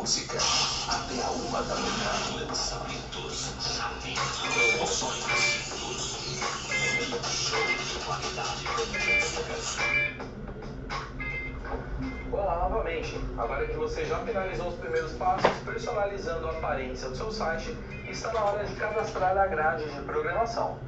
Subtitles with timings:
[0.00, 0.38] música
[0.88, 2.46] até a uma da manhã.
[2.46, 3.52] Lançamentos,
[4.78, 5.24] promoções.
[7.28, 8.64] Show de qualidade
[12.30, 12.34] com.
[12.34, 13.20] Olá novamente.
[13.36, 17.76] Agora que você já finalizou os primeiros passos personalizando a aparência do seu site,
[18.08, 20.78] está na hora de cadastrar a grade de programação.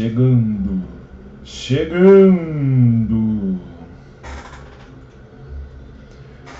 [0.00, 0.82] Chegando,
[1.44, 2.80] chegando.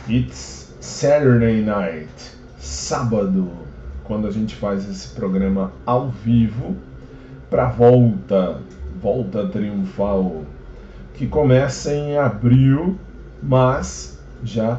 [0.07, 2.13] It's Saturday night,
[2.59, 3.51] sábado,
[4.05, 6.77] quando a gente faz esse programa ao vivo
[7.49, 8.61] para volta,
[9.01, 10.45] volta triunfal,
[11.15, 12.99] que começa em abril,
[13.43, 14.79] mas já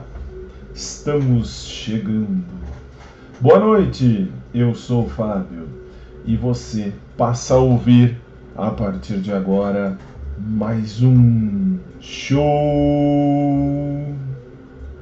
[0.76, 2.44] estamos chegando.
[3.40, 5.68] Boa noite, eu sou o Fábio
[6.24, 8.22] e você passa a ouvir
[8.56, 9.98] a partir de agora
[10.38, 12.40] mais um show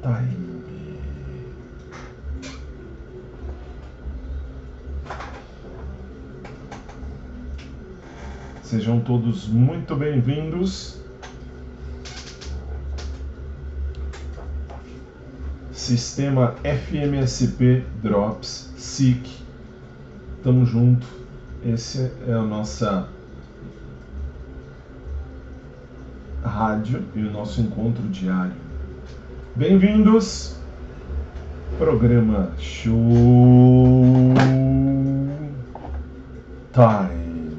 [0.02, 0.50] time.
[8.62, 11.00] Sejam todos muito bem-vindos.
[15.72, 19.28] Sistema FMSP Drops SIC.
[20.44, 21.08] Tamo junto.
[21.66, 23.10] Esse é a nossa
[26.60, 28.52] rádio e o nosso encontro diário.
[29.56, 30.58] Bem-vindos.
[31.78, 34.34] Programa Show
[36.74, 37.56] Time.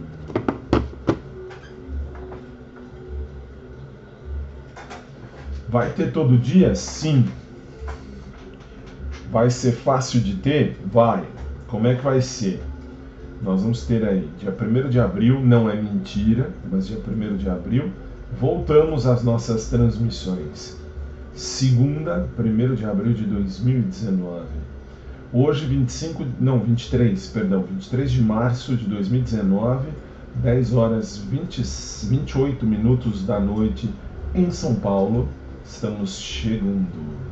[5.67, 6.75] Vai ter todo dia?
[6.75, 7.25] Sim.
[9.33, 10.79] Vai ser fácil de ter?
[10.93, 11.25] Vai.
[11.69, 12.63] Como é que vai ser?
[13.41, 17.49] Nós vamos ter aí, dia 1 de abril, não é mentira, mas dia 1 de
[17.49, 17.91] abril,
[18.39, 20.79] voltamos às nossas transmissões.
[21.35, 24.45] Segunda, 1 de abril de 2019.
[25.33, 29.89] Hoje, 25, não, 23, perdão, 23 de março de 2019,
[30.43, 31.63] 10 horas 20,
[32.09, 33.89] 28 minutos da noite
[34.35, 35.29] em São Paulo.
[35.65, 37.30] Estamos chegando.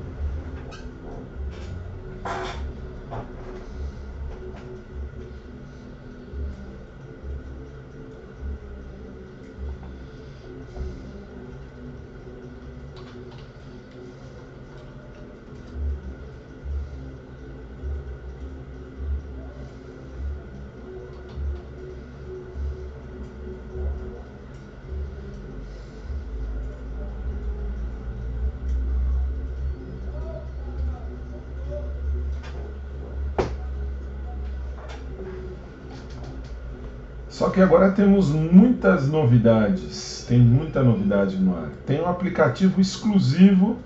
[37.59, 41.71] Que agora temos muitas novidades, tem muita novidade no ar.
[41.85, 43.79] Tem um aplicativo exclusivo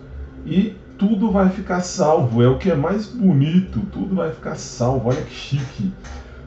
[0.46, 5.10] E tudo vai ficar salvo, é o que é mais bonito, tudo vai ficar salvo,
[5.10, 5.92] olha que chique.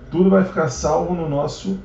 [0.10, 1.78] Tudo vai ficar salvo no nosso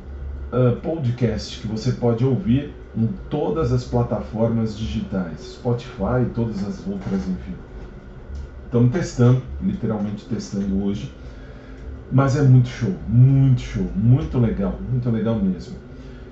[0.53, 7.23] uh, podcast, que você pode ouvir em todas as plataformas digitais, Spotify todas as outras,
[7.29, 7.55] enfim.
[8.67, 11.13] Estamos testando, literalmente testando hoje,
[12.11, 15.77] mas é muito show, muito show, muito legal, muito legal mesmo.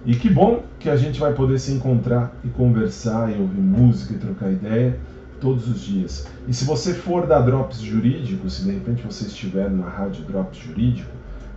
[0.05, 4.14] E que bom que a gente vai poder se encontrar e conversar e ouvir música
[4.14, 4.99] e trocar ideia
[5.41, 6.26] todos os dias.
[6.47, 10.59] E se você for da Drops Jurídico, se de repente você estiver na rádio Drops
[10.59, 11.11] Jurídico,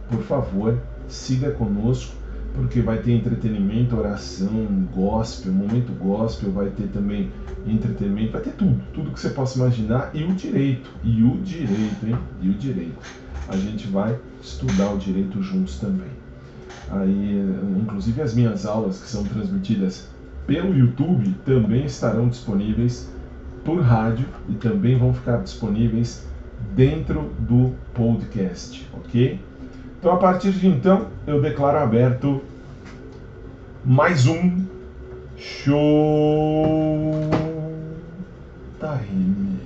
[0.10, 2.16] por favor, siga conosco,
[2.54, 7.32] porque vai ter entretenimento, oração, gospel, momento gospel, vai ter também
[7.66, 12.06] entretenimento, vai ter tudo, tudo que você possa imaginar e o direito, e o direito,
[12.06, 12.18] hein?
[12.42, 13.00] E o direito.
[13.48, 16.10] A gente vai estudar o direito juntos também.
[16.90, 17.42] Aí,
[17.82, 20.10] inclusive as minhas aulas que são transmitidas
[20.46, 23.10] pelo YouTube também estarão disponíveis
[23.64, 26.28] por rádio e também vão ficar disponíveis
[26.76, 29.40] dentro do podcast, ok?
[30.02, 32.42] Então a partir de então eu declaro aberto
[33.86, 34.66] mais um
[35.38, 37.12] show
[38.80, 39.61] time.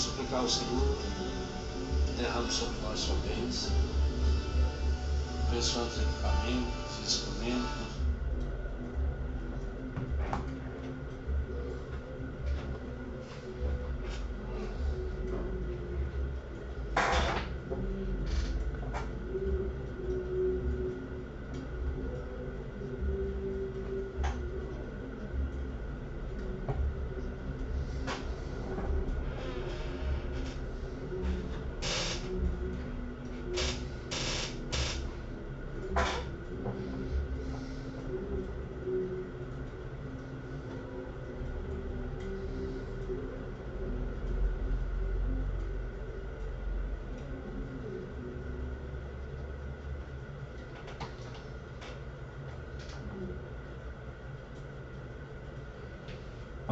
[0.00, 0.96] Vamos suplicar ao Senhor,
[2.16, 3.70] derrame sobre nós sua bênção,
[5.46, 7.89] abençoando os equipamentos, os instrumentos.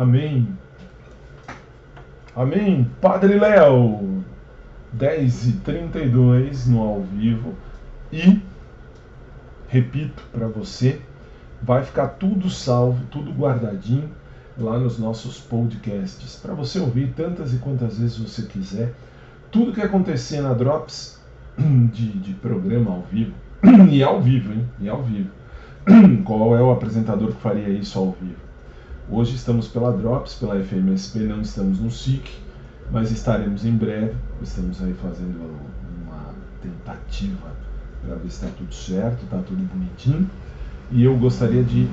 [0.08, 0.48] Amém.
[2.34, 2.90] Amém.
[2.98, 4.24] Padre Léo,
[4.90, 7.54] 10 e 32 no ao vivo.
[8.10, 8.40] E,
[9.68, 11.02] repito para você,
[11.62, 14.08] vai ficar tudo salvo, tudo guardadinho
[14.56, 16.36] lá nos nossos podcasts.
[16.36, 18.94] Para você ouvir tantas e quantas vezes você quiser.
[19.50, 21.20] Tudo que acontecer na Drops
[21.92, 23.34] de, de programa ao vivo.
[23.92, 24.66] E ao vivo, hein?
[24.80, 25.28] E ao vivo.
[26.24, 28.47] Qual é o apresentador que faria isso ao vivo?
[29.10, 32.30] Hoje estamos pela Drops, pela FMSP, não estamos no SIC,
[32.92, 34.14] mas estaremos em breve.
[34.42, 35.50] Estamos aí fazendo
[36.04, 37.48] uma tentativa
[38.04, 40.28] para ver se está tudo certo, está tudo bonitinho.
[40.90, 41.88] E eu gostaria de,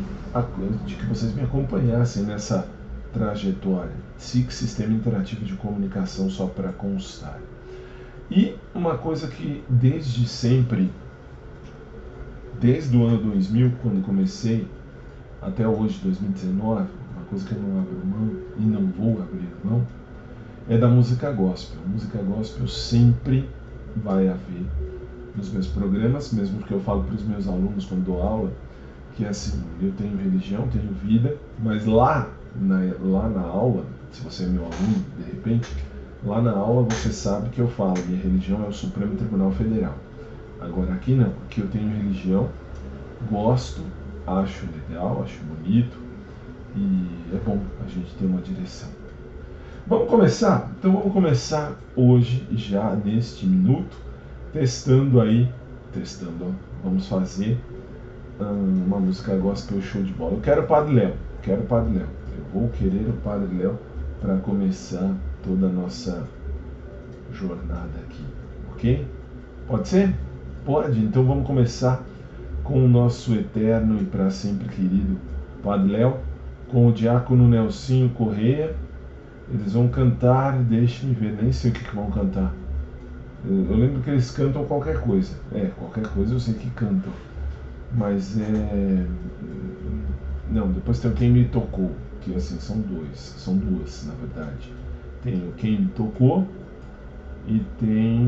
[0.86, 2.68] de que vocês me acompanhassem nessa
[3.14, 3.96] trajetória.
[4.18, 7.40] SIC, Sistema Interativo de Comunicação, só para constar.
[8.30, 10.92] E uma coisa que desde sempre,
[12.60, 14.68] desde o ano 2000, quando comecei,
[15.42, 16.88] até hoje, 2019, uma
[17.30, 19.86] coisa que eu não abro mão e não vou abrir mão,
[20.70, 21.80] é da música gospel.
[21.88, 23.50] Música gospel sempre
[23.96, 24.66] vai haver
[25.36, 28.52] nos meus programas, mesmo que eu falo para os meus alunos quando dou aula,
[29.16, 34.22] que é assim, eu tenho religião, tenho vida, mas lá na, lá na aula, se
[34.22, 35.70] você é meu aluno, de repente,
[36.24, 39.96] lá na aula você sabe que eu falo, minha religião é o Supremo Tribunal Federal.
[40.60, 42.50] Agora aqui não, aqui eu tenho religião,
[43.30, 43.82] gosto,
[44.26, 46.05] acho legal, acho bonito
[46.76, 48.90] e é bom a gente ter uma direção.
[49.88, 50.72] Vamos começar?
[50.78, 53.96] Então vamos começar hoje, já neste minuto,
[54.52, 55.48] testando aí,
[55.94, 57.58] testando, vamos fazer
[58.40, 60.34] hum, uma música gospel show de bola.
[60.34, 62.08] Eu quero o Padre Léo, quero o Padre Léo.
[62.38, 63.78] Eu vou querer o Padre Léo
[64.20, 65.14] para começar
[65.44, 66.28] toda a nossa
[67.32, 68.24] jornada aqui,
[68.74, 69.08] ok?
[69.68, 70.16] Pode ser?
[70.66, 72.04] Pode, então vamos começar
[72.64, 75.18] com o nosso eterno e para sempre querido
[75.62, 76.18] Padre Léo,
[76.76, 78.76] com o diácono Nelsinho Correia.
[79.50, 82.54] Eles vão cantar, deixe-me ver, nem sei o que, que vão cantar.
[83.48, 85.38] Eu, lembro que eles cantam qualquer coisa.
[85.54, 87.14] É, qualquer coisa eu sei que cantam.
[87.94, 89.06] Mas é.
[90.52, 94.70] Não, depois tem o Quem Me Tocou, que assim, são dois, são duas, na verdade.
[95.24, 96.46] Tem o Quem Me Tocou
[97.48, 98.20] e tem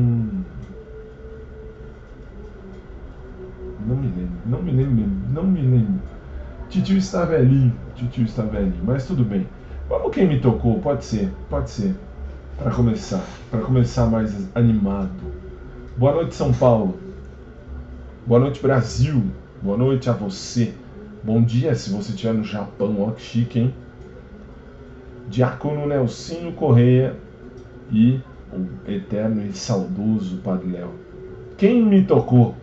[3.86, 6.17] não me lembro, não me lembro não me lembro.
[6.68, 9.46] Titio está velhinho, titio está velhinho, mas tudo bem.
[9.88, 11.94] Vamos quem me tocou, pode ser, pode ser.
[12.58, 15.10] Para começar, para começar mais animado.
[15.96, 16.98] Boa noite, São Paulo.
[18.26, 19.22] Boa noite, Brasil.
[19.62, 20.74] Boa noite a você.
[21.24, 23.74] Bom dia se você estiver no Japão, ó que chique, hein?
[25.28, 27.16] Diácono Nelsinho Correia
[27.90, 28.20] e
[28.52, 30.90] o eterno e saudoso Padre Léo.
[31.56, 32.54] Quem me tocou?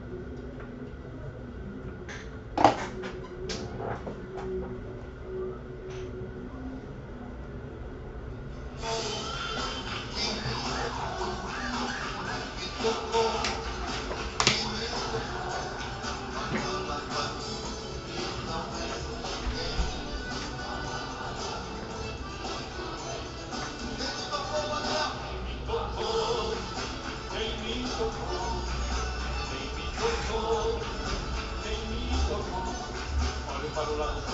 [33.86, 34.26] Sim.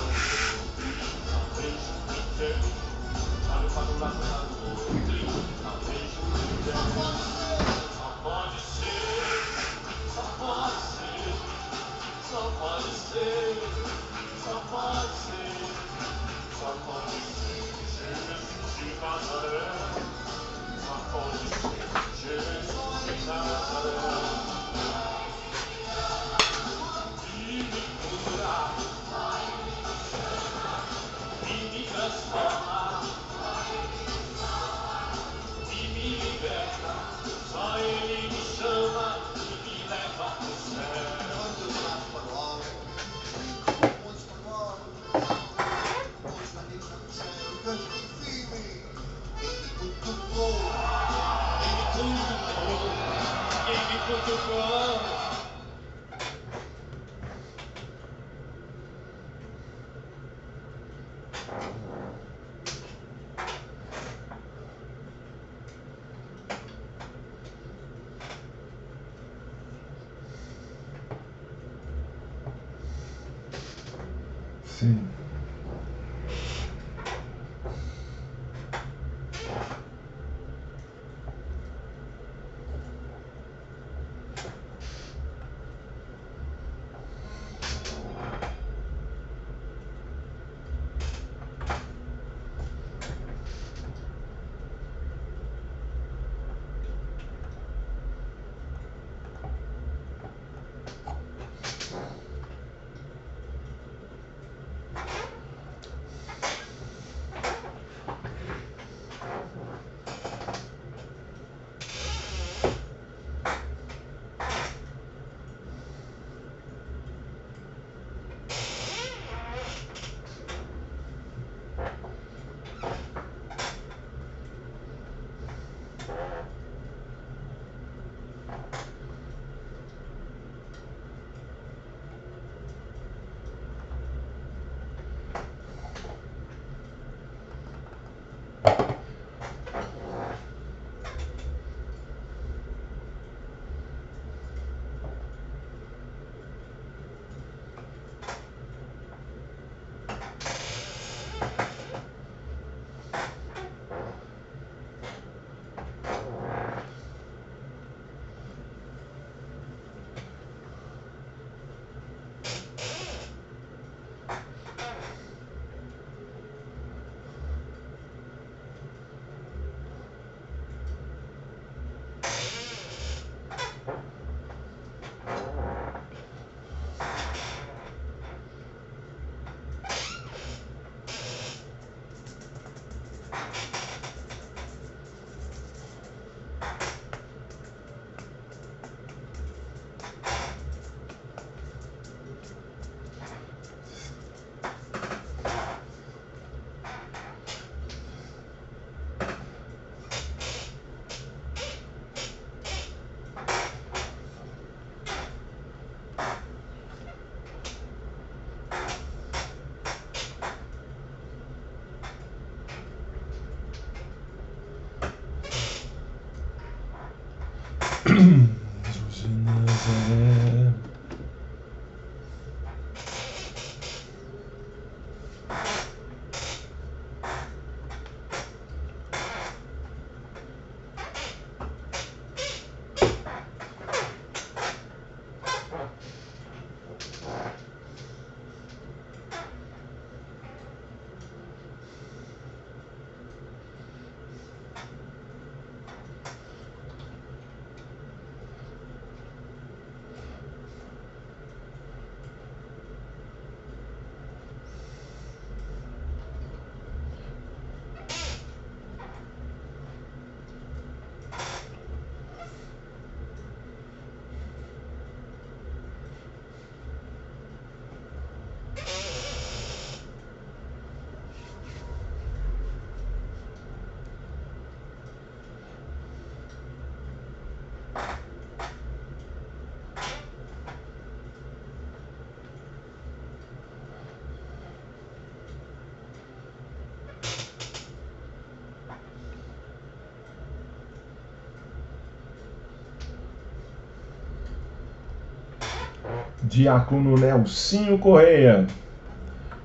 [296.51, 298.67] Diácono Nelsinho Correia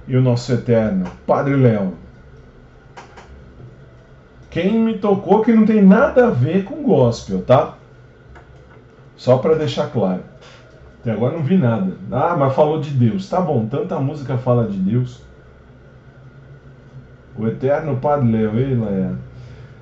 [0.07, 1.95] e o nosso eterno Padre Léo.
[4.49, 7.75] Quem me tocou que não tem nada a ver com gospel, tá?
[9.17, 10.23] Só para deixar claro.
[11.01, 11.93] Até agora não vi nada.
[12.13, 13.29] Ah, mas falou de Deus.
[13.29, 15.21] Tá bom, tanta música fala de Deus.
[17.37, 19.19] O eterno Padre Léo, ei, Léa.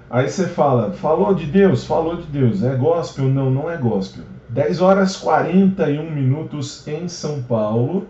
[0.09, 1.85] Aí você fala, falou de Deus?
[1.85, 2.63] Falou de Deus.
[2.63, 3.27] É gospel?
[3.27, 4.25] Não, não é gospel.
[4.55, 8.07] 10 horas 41 minutos em São Paulo.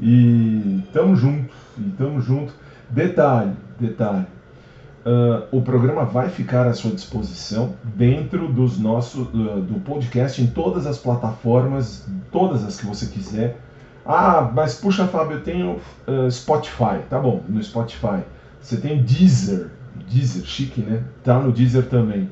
[0.00, 2.52] E tamo junto, e tamo junto.
[2.90, 4.26] Detalhe, detalhe.
[5.06, 10.48] Uh, o programa vai ficar à sua disposição dentro dos nossos uh, do podcast em
[10.48, 13.56] todas as plataformas, todas as que você quiser.
[14.04, 16.98] Ah, mas puxa, Fábio, eu tenho uh, Spotify.
[17.08, 18.20] Tá bom, no Spotify.
[18.60, 19.70] Você tem Deezer,
[20.10, 21.04] Deezer, chique, né?
[21.22, 22.28] Tá no Deezer também.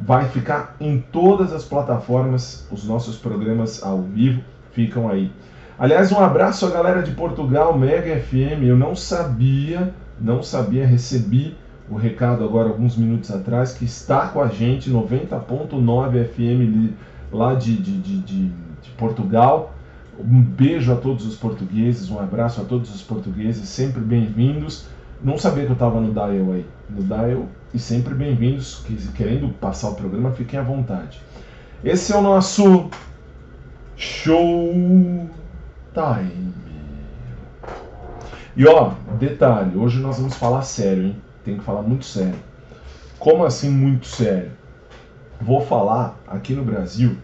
[0.00, 5.30] Vai ficar em todas as plataformas, os nossos programas ao vivo ficam aí.
[5.78, 8.64] Aliás, um abraço à galera de Portugal, Mega FM.
[8.64, 11.56] Eu não sabia, não sabia, recebi
[11.90, 16.94] o recado agora alguns minutos atrás que está com a gente 90.9 FM
[17.32, 19.74] lá de, de, de, de, de Portugal.
[20.18, 24.86] Um beijo a todos os portugueses, um abraço a todos os portugueses, sempre bem-vindos.
[25.20, 26.64] Não sabia que eu estava no Dial aí.
[26.88, 28.84] No Dial e sempre bem-vindos.
[29.16, 31.20] Querendo passar o programa, fiquem à vontade.
[31.82, 32.88] Esse é o nosso
[33.96, 34.72] show
[35.92, 36.54] time.
[38.56, 41.16] E ó, detalhe, hoje nós vamos falar sério, hein?
[41.44, 42.38] Tem que falar muito sério.
[43.18, 44.52] Como assim muito sério?
[45.40, 47.16] Vou falar aqui no Brasil,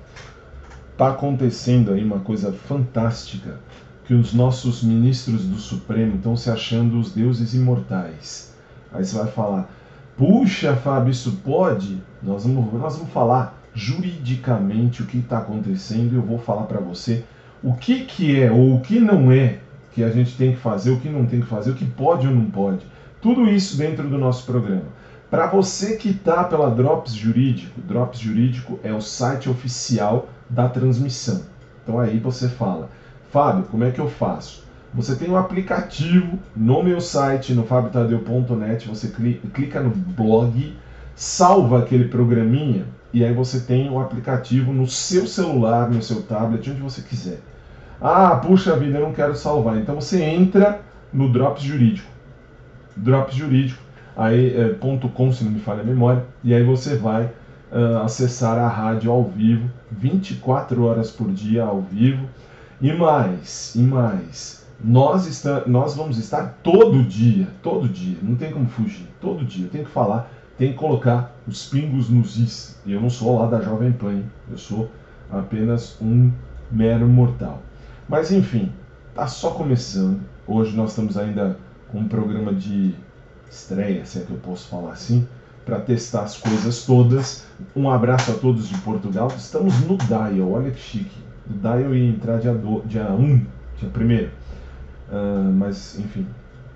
[0.96, 3.58] tá acontecendo aí uma coisa fantástica
[4.04, 8.54] que os nossos ministros do Supremo estão se achando os deuses imortais.
[8.92, 9.70] Aí você vai falar,
[10.16, 12.02] puxa, Fábio, isso pode?
[12.22, 16.80] Nós vamos, nós vamos falar juridicamente o que está acontecendo e eu vou falar para
[16.80, 17.24] você
[17.62, 19.58] o que, que é ou o que não é
[19.92, 22.26] que a gente tem que fazer, o que não tem que fazer, o que pode
[22.26, 22.84] ou não pode.
[23.22, 24.84] Tudo isso dentro do nosso programa.
[25.30, 31.42] Para você que está pela Drops Jurídico, Drops Jurídico é o site oficial da transmissão.
[31.82, 32.90] Então aí você fala,
[33.34, 34.62] Fábio, como é que eu faço?
[34.94, 40.72] Você tem um aplicativo no meu site, no fabiotadeu.net, você clica no blog,
[41.16, 46.22] salva aquele programinha e aí você tem o um aplicativo no seu celular, no seu
[46.22, 47.40] tablet, onde você quiser.
[48.00, 49.78] Ah, puxa vida, eu não quero salvar.
[49.78, 52.08] Então você entra no Drops Jurídico.
[52.96, 53.82] Drops Jurídico,
[54.16, 57.24] aí é, ponto .com, se não me falha a memória, e aí você vai
[57.72, 62.28] uh, acessar a rádio ao vivo, 24 horas por dia ao vivo
[62.84, 68.52] e mais, e mais, nós, está, nós vamos estar todo dia, todo dia, não tem
[68.52, 72.78] como fugir, todo dia, tem que falar, tem que colocar os pingos nos is.
[72.84, 74.20] E eu não sou lá da Jovem Pan,
[74.50, 74.90] eu sou
[75.30, 76.30] apenas um
[76.70, 77.62] mero mortal.
[78.06, 78.70] Mas enfim,
[79.14, 80.20] tá só começando.
[80.46, 81.56] Hoje nós estamos ainda
[81.90, 82.94] com um programa de
[83.50, 85.26] estreia, se é que eu posso falar assim,
[85.64, 87.46] para testar as coisas todas.
[87.74, 89.28] Um abraço a todos de Portugal.
[89.34, 91.23] Estamos no Dial, olha que chique.
[91.48, 92.54] O Dial ia entrar dia,
[92.86, 93.46] dia 1,
[93.78, 96.26] dia 1 uh, mas enfim,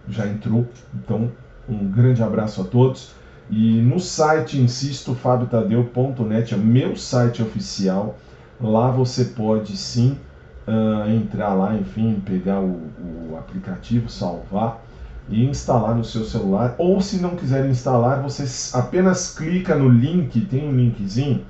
[0.08, 0.66] já entrou.
[0.94, 1.30] Então,
[1.68, 3.12] um grande abraço a todos.
[3.50, 8.18] E no site, insisto, fabiotadeu.net, é meu site oficial.
[8.60, 10.18] Lá você pode sim
[10.66, 12.90] uh, entrar lá, enfim, pegar o,
[13.30, 14.82] o, aplicativo, salvar
[15.30, 16.74] e instalar no seu celular.
[16.76, 18.44] Ou se não quiser instalar, você
[18.76, 21.44] apenas clica no link, tem um linkzinho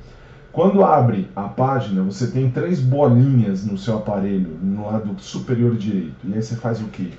[0.59, 6.17] quando abre a página, você tem três bolinhas no seu aparelho, no lado superior direito.
[6.25, 7.11] E aí você faz o quê?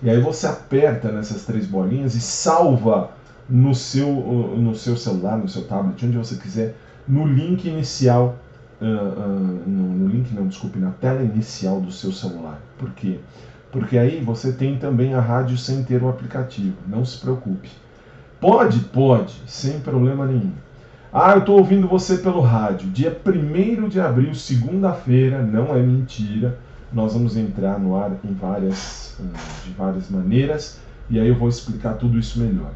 [0.00, 3.10] E aí você aperta nessas três bolinhas e salva
[3.50, 6.76] no seu, no seu celular, no seu tablet, onde você quiser,
[7.08, 8.36] no link inicial,
[8.80, 12.60] uh, uh, no, no link não, desculpe, na tela inicial do seu celular.
[12.78, 13.18] Por quê?
[13.72, 16.76] Porque aí você tem também a rádio sem ter o aplicativo.
[16.86, 17.70] Não se preocupe.
[18.40, 18.78] Pode?
[18.78, 20.52] Pode, sem problema nenhum.
[21.16, 22.90] Ah, eu estou ouvindo você pelo rádio.
[22.90, 26.58] Dia 1 de abril, segunda-feira, não é mentira.
[26.92, 29.16] Nós vamos entrar no ar em várias,
[29.64, 32.72] de várias maneiras e aí eu vou explicar tudo isso melhor.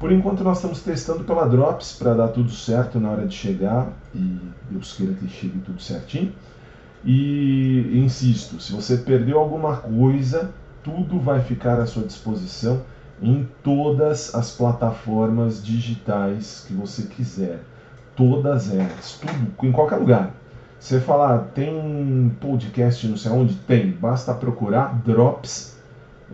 [0.00, 3.92] Por enquanto, nós estamos testando pela Drops para dar tudo certo na hora de chegar
[4.12, 4.36] e
[4.68, 6.32] Deus queira que chegue tudo certinho.
[7.04, 12.82] E insisto, se você perdeu alguma coisa, tudo vai ficar à sua disposição
[13.22, 17.60] em todas as plataformas digitais que você quiser
[18.16, 20.30] todas elas, tudo, em qualquer lugar.
[20.78, 23.54] Você falar, tem um podcast não sei onde?
[23.54, 25.78] Tem, basta procurar Drops,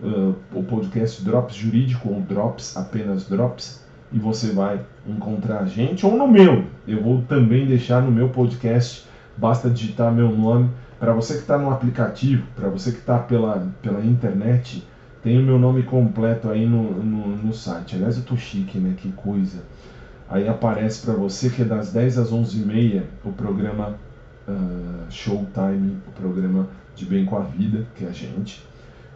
[0.02, 6.04] uh, o podcast Drops Jurídico ou Drops, apenas Drops, e você vai encontrar a gente,
[6.04, 6.64] ou no meu.
[6.86, 11.58] Eu vou também deixar no meu podcast, basta digitar meu nome, Para você que está
[11.58, 14.86] no aplicativo, para você que está pela, pela internet,
[15.22, 17.96] tem o meu nome completo aí no, no, no site.
[17.96, 18.94] Aliás, eu tô chique, né?
[18.96, 19.64] Que coisa.
[20.32, 23.98] Aí aparece para você que é das 10 às 11h30 o programa
[24.48, 28.66] uh, Showtime, o programa de Bem com a Vida, que é a gente.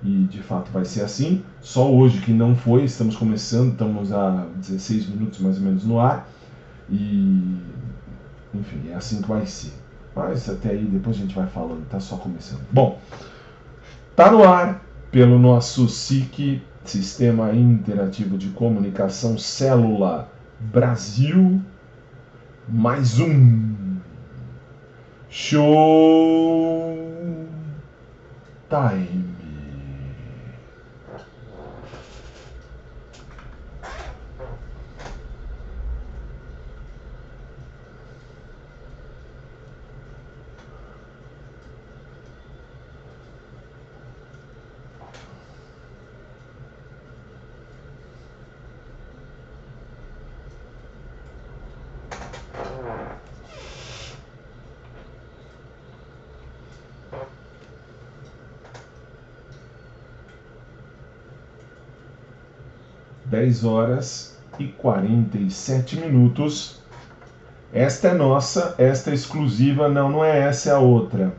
[0.05, 1.42] E de fato vai ser assim.
[1.62, 5.98] Só hoje que não foi, estamos começando, estamos a 16 minutos mais ou menos no
[5.98, 6.29] ar.
[6.90, 7.62] E
[8.52, 9.72] enfim, é assim que vai ser.
[10.14, 12.61] Mas até aí depois a gente vai falando, tá só começando.
[12.70, 13.00] Bom,
[14.14, 21.61] tá no ar pelo nosso SIC, Sistema Interativo de Comunicação Célula Brasil,
[22.69, 23.97] mais um
[25.29, 26.97] Show
[28.69, 29.25] Time.
[63.26, 66.81] 10 horas e 47 minutos.
[67.72, 69.88] Esta é nossa, esta é exclusiva.
[69.88, 71.33] Não, não é essa, é a outra.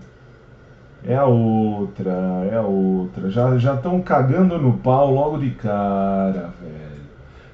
[1.04, 2.12] É a outra,
[2.52, 3.30] é a outra.
[3.30, 7.08] Já já estão cagando no pau logo de cara, velho.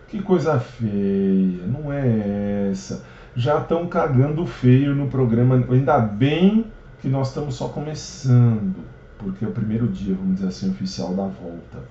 [0.08, 1.66] Que coisa feia.
[1.68, 3.04] Não é essa.
[3.36, 5.64] Já estão cagando feio no programa.
[5.70, 6.66] Ainda bem
[7.04, 8.78] que nós estamos só começando,
[9.18, 11.84] porque é o primeiro dia, vamos dizer assim, oficial da volta.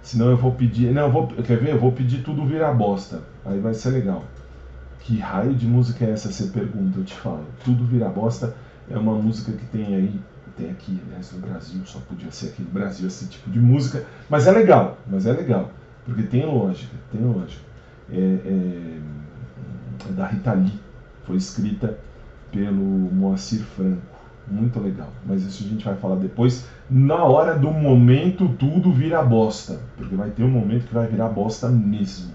[0.00, 0.92] Senão eu vou pedir.
[0.92, 1.72] Não, eu vou, quer ver?
[1.72, 3.20] Eu vou pedir tudo virar bosta.
[3.44, 4.22] Aí vai ser legal.
[5.00, 6.30] Que raio de música é essa?
[6.30, 7.44] Você pergunta, eu te falo.
[7.64, 8.54] Tudo virar bosta
[8.88, 10.20] é uma música que tem aí.
[10.56, 14.06] Tem aqui, aliás, no Brasil, só podia ser aqui no Brasil esse tipo de música.
[14.30, 15.72] Mas é legal, mas é legal.
[16.04, 17.62] Porque tem lógica, tem lógica.
[18.08, 19.00] É, é,
[20.10, 20.78] é da Rita Lee.
[21.24, 21.98] Foi escrita
[22.52, 24.13] pelo Moacir Franco
[24.46, 25.08] muito legal.
[25.26, 26.66] Mas isso a gente vai falar depois.
[26.90, 29.80] Na hora do momento, tudo vira bosta.
[29.96, 32.32] Porque vai ter um momento que vai virar bosta mesmo.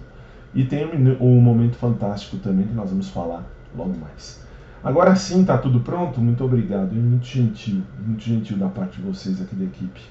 [0.54, 0.86] E tem
[1.20, 3.44] um momento fantástico também que nós vamos falar
[3.76, 4.44] logo mais.
[4.84, 6.20] Agora sim, tá tudo pronto?
[6.20, 6.96] Muito obrigado.
[6.96, 7.84] E muito gentil.
[8.00, 10.02] Muito gentil da parte de vocês aqui da equipe.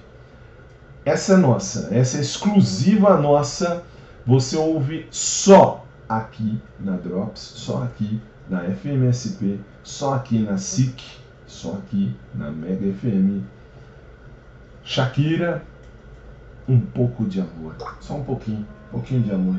[1.04, 1.88] Essa é nossa.
[1.92, 3.82] Essa é exclusiva nossa.
[4.26, 11.02] Você ouve só aqui na Drops, só aqui na FMSP, só aqui na SIC
[11.48, 13.42] só aqui na Mega FM.
[14.84, 15.64] Shakira,
[16.68, 17.74] um pouco de amor.
[18.00, 19.56] Só um pouquinho, um pouquinho de amor.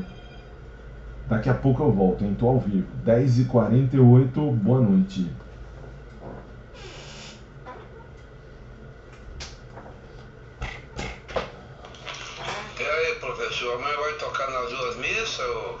[1.28, 2.36] Daqui a pouco eu volto, hein?
[2.38, 2.86] Tô ao vivo.
[3.04, 5.30] 10h48, boa noite.
[12.78, 15.80] E aí, professor, amanhã vai tocar nas duas missas ou,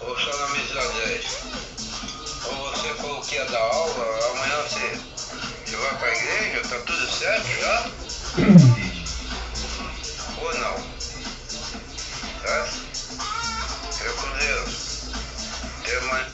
[0.00, 0.74] ou só na missa
[1.06, 2.46] 10?
[2.46, 4.15] Ou você falou que ia dar aula,
[5.96, 7.86] vai pra igreja, tá tudo certo já?
[10.42, 10.74] ou não?
[12.42, 12.64] Tá?
[13.92, 15.08] Fica com Deus.
[15.80, 16.26] Até amanhã.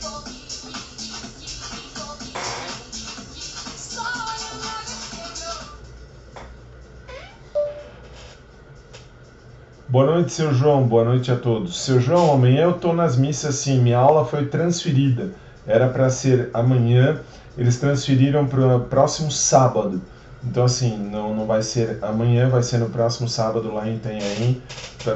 [9.88, 10.87] Boa noite, seu João.
[10.87, 11.83] Boa noite a todos.
[11.83, 13.79] Seu João, amanhã eu tô nas missas sim.
[13.81, 15.33] Minha aula foi transferida.
[15.66, 17.20] Era para ser amanhã,
[17.57, 20.01] eles transferiram para o próximo sábado.
[20.45, 24.61] Então, assim, não, não vai ser amanhã, vai ser no próximo sábado lá em Itanhaém,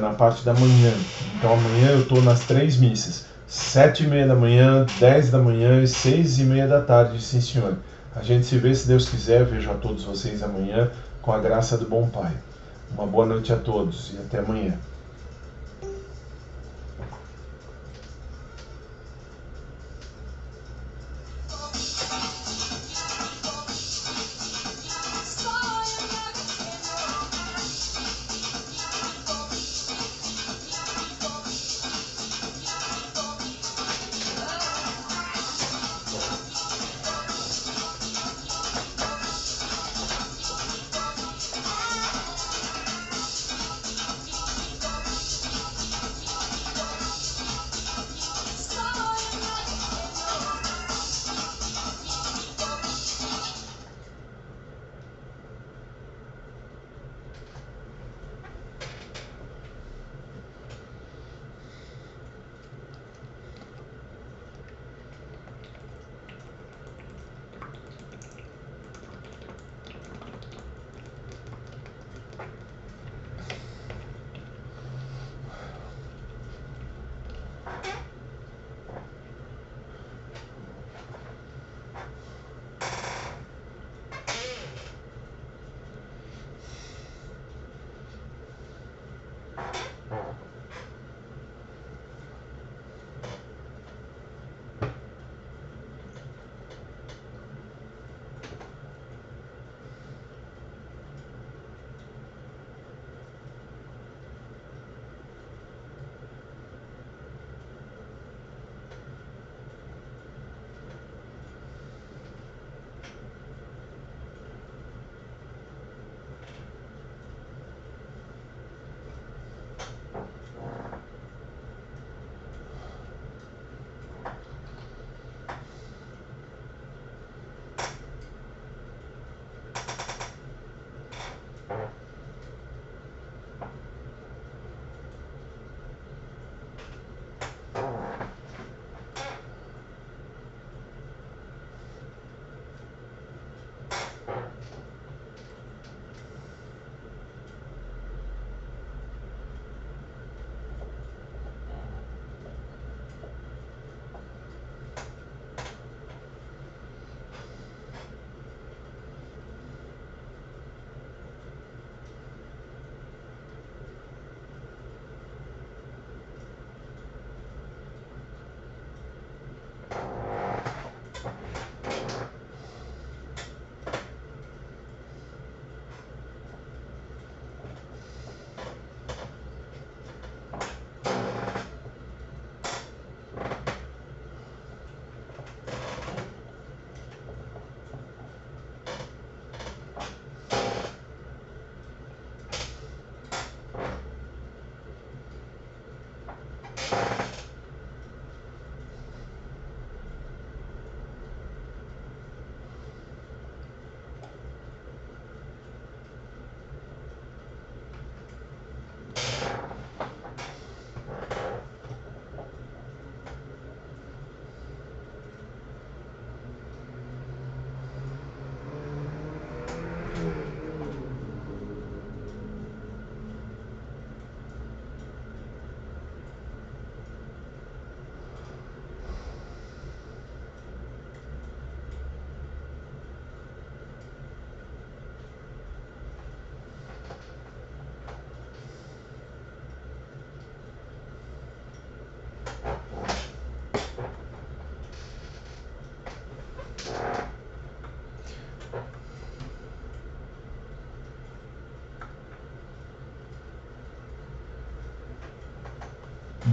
[0.01, 0.93] na parte da manhã.
[1.37, 5.83] Então, amanhã eu tô nas três missas: sete e meia da manhã, dez da manhã
[5.83, 7.79] e seis e meia da tarde, sim, senhor.
[8.15, 9.45] A gente se vê, se Deus quiser.
[9.45, 12.33] Vejo a todos vocês amanhã, com a graça do bom Pai.
[12.93, 14.79] Uma boa noite a todos e até amanhã.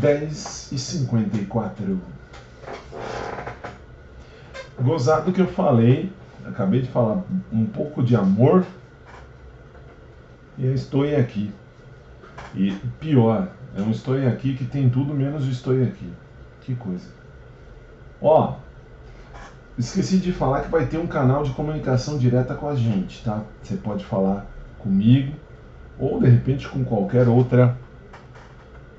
[0.04, 2.02] 10 e 54.
[4.82, 6.12] Gozado que eu falei,
[6.46, 8.66] acabei de falar um pouco de amor
[10.58, 11.54] e eu estou aqui.
[12.54, 16.12] E pior, é um estou aqui que tem tudo menos estou aqui.
[16.60, 17.08] Que coisa.
[18.22, 18.58] Ó,
[19.78, 23.42] esqueci de falar que vai ter um canal de comunicação direta com a gente, tá?
[23.62, 24.46] Você pode falar
[24.80, 25.34] comigo
[25.98, 27.78] ou de repente com qualquer outra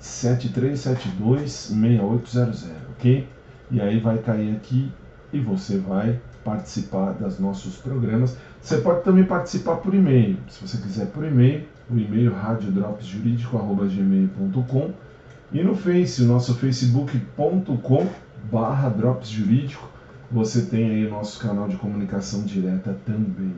[0.00, 3.28] 973726800, ok?
[3.70, 4.92] E aí vai cair aqui
[5.32, 8.36] e você vai participar dos nossos programas.
[8.66, 10.38] Você pode também participar por e-mail.
[10.48, 14.90] Se você quiser por e-mail, o e-mail radiodropsjurídico.gmail.com
[15.52, 18.08] e no Face, o nosso facebook.com
[18.50, 19.88] barra dropsjurídico,
[20.32, 23.54] você tem aí o nosso canal de comunicação direta também.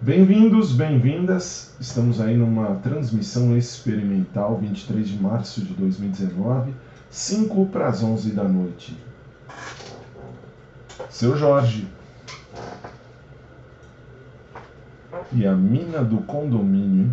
[0.00, 1.74] Bem-vindos, bem-vindas.
[1.78, 6.72] Estamos aí numa transmissão experimental, 23 de março de 2019,
[7.10, 8.96] 5 para as 11 da noite.
[11.10, 11.86] Seu Jorge.
[15.32, 17.12] E a mina do condomínio.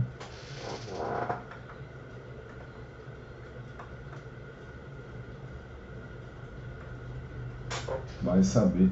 [8.22, 8.92] Vai saber.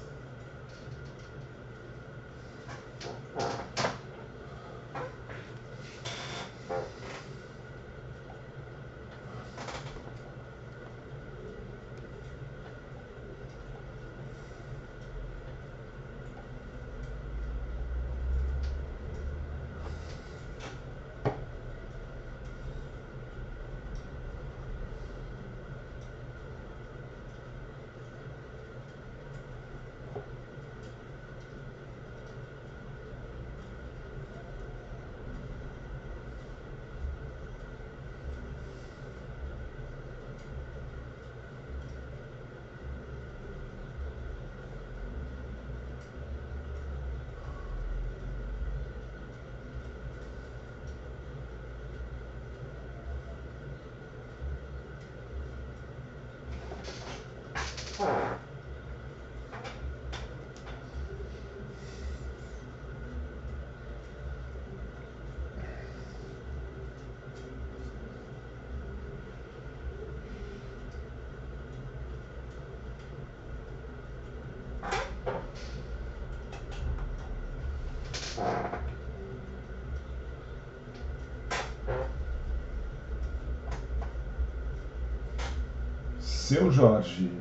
[86.71, 87.31] Jorge.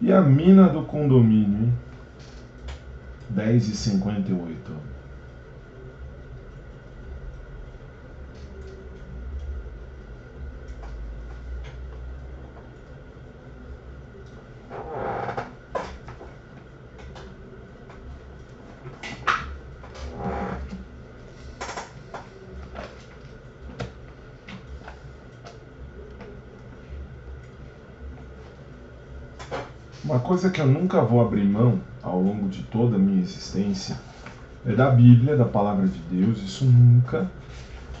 [0.00, 1.72] E a mina do condomínio, hein?
[3.30, 4.97] 10 e 58
[30.08, 33.94] Uma coisa que eu nunca vou abrir mão ao longo de toda a minha existência
[34.64, 37.30] é da Bíblia, da palavra de Deus, isso nunca,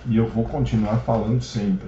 [0.06, 1.86] e eu vou continuar falando sempre.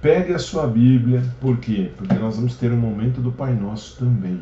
[0.00, 1.90] Pegue a sua Bíblia, por quê?
[1.96, 4.40] Porque nós vamos ter um momento do Pai Nosso também.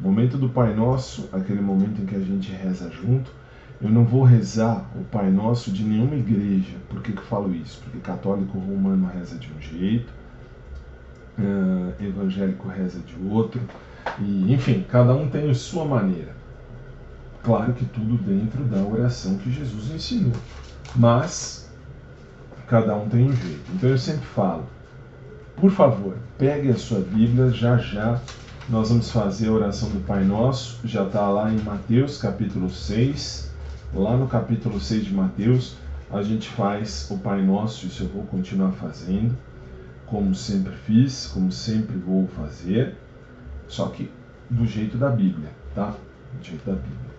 [0.00, 3.30] Momento do Pai Nosso, aquele momento em que a gente reza junto,
[3.80, 6.74] eu não vou rezar o Pai Nosso de nenhuma igreja.
[6.88, 7.80] Por que, que eu falo isso?
[7.84, 10.12] Porque católico romano reza de um jeito,
[11.38, 13.60] uh, evangélico reza de outro.
[14.20, 16.34] E, enfim, cada um tem a sua maneira.
[17.42, 20.32] Claro que tudo dentro da oração que Jesus ensinou.
[20.96, 21.68] Mas
[22.66, 23.70] cada um tem um jeito.
[23.74, 24.64] Então eu sempre falo,
[25.56, 28.20] por favor, pegue a sua Bíblia, já já
[28.68, 33.52] nós vamos fazer a oração do Pai Nosso, já está lá em Mateus capítulo 6.
[33.94, 35.76] Lá no capítulo 6 de Mateus,
[36.10, 39.36] a gente faz o Pai Nosso, isso eu vou continuar fazendo,
[40.06, 42.96] como sempre fiz, como sempre vou fazer,
[43.68, 44.10] só que
[44.50, 45.94] do jeito da Bíblia, tá?
[46.38, 47.14] Do jeito da Bíblia.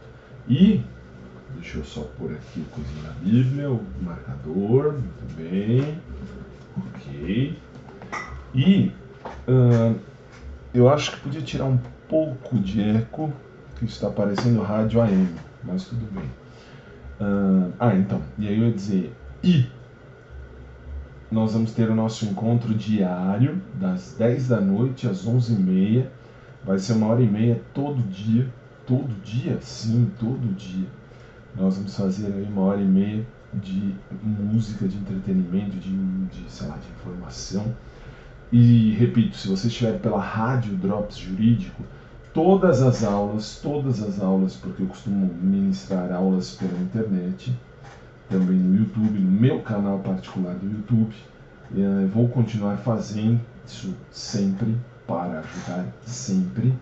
[0.47, 0.83] E,
[1.55, 5.99] deixa eu só pôr aqui o coisinha da Bíblia, o marcador, muito bem,
[6.77, 7.57] ok.
[8.53, 8.91] E
[9.47, 9.99] uh,
[10.73, 13.33] eu acho que podia tirar um pouco de eco,
[13.77, 15.27] que está parecendo rádio AM,
[15.63, 16.29] mas tudo bem.
[17.19, 19.67] Uh, ah, então, e aí eu ia dizer, e
[21.31, 26.05] nós vamos ter o nosso encontro diário, das 10 da noite às 11h30.
[26.65, 28.51] Vai ser uma hora e meia todo dia.
[28.87, 29.59] Todo dia?
[29.61, 30.87] Sim, todo dia.
[31.55, 35.95] Nós vamos fazer aí uma hora e meia de música, de entretenimento, de,
[36.27, 37.73] de sei lá, de informação.
[38.51, 41.83] E repito, se você estiver pela rádio Drops Jurídico,
[42.33, 47.55] todas as aulas, todas as aulas, porque eu costumo ministrar aulas pela internet,
[48.29, 51.13] também no YouTube, no meu canal particular do YouTube.
[51.75, 54.75] Eh, vou continuar fazendo isso sempre
[55.07, 56.73] para ajudar sempre.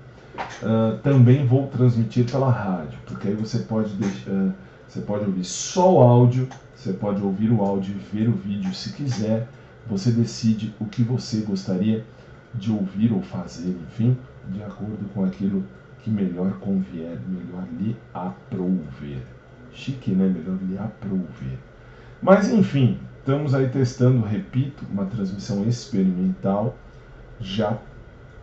[0.64, 4.54] Uh, também vou transmitir pela rádio, porque aí você pode deixar, uh,
[4.88, 8.74] você pode ouvir só o áudio, você pode ouvir o áudio e ver o vídeo
[8.74, 9.48] se quiser.
[9.88, 12.06] Você decide o que você gostaria
[12.54, 14.18] de ouvir ou fazer, enfim
[14.50, 15.64] de acordo com aquilo
[16.00, 19.24] que melhor convier, melhor lhe aprouver.
[19.72, 20.28] Chique, né?
[20.28, 21.58] Melhor lhe aprouver.
[22.22, 26.76] Mas enfim, estamos aí testando, repito, uma transmissão experimental,
[27.40, 27.78] já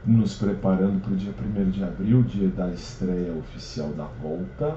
[0.04, 4.76] nos preparando para o dia 1 de abril, dia da estreia oficial da volta.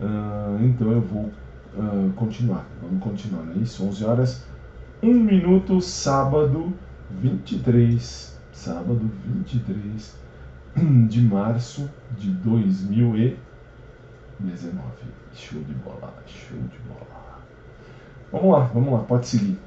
[0.00, 1.30] Uh, então eu vou
[1.76, 3.84] uh, continuar, vamos continuar, não é isso?
[3.84, 4.46] 11 horas,
[5.02, 6.72] 1 minuto, sábado
[7.10, 10.14] 23 sábado 23
[11.08, 13.38] de março de 2019.
[15.32, 17.40] Show de bola, show de bola.
[18.30, 19.58] Vamos lá, vamos lá, pode seguir.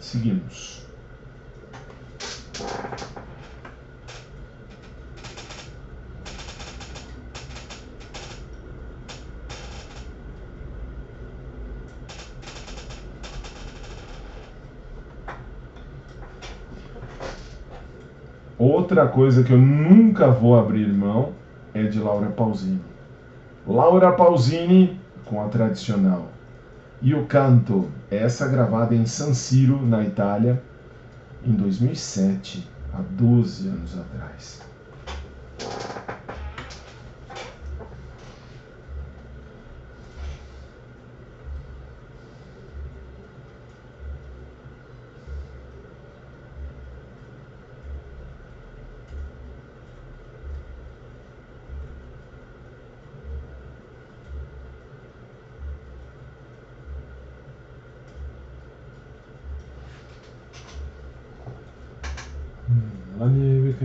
[0.00, 0.84] Seguimos.
[18.66, 21.32] Outra coisa que eu nunca vou abrir mão
[21.74, 22.80] é de Laura Pausini.
[23.66, 26.30] Laura Pausini com a tradicional.
[27.02, 30.62] E o canto, essa gravada em San Siro, na Itália,
[31.46, 34.62] em 2007, há 12 anos atrás.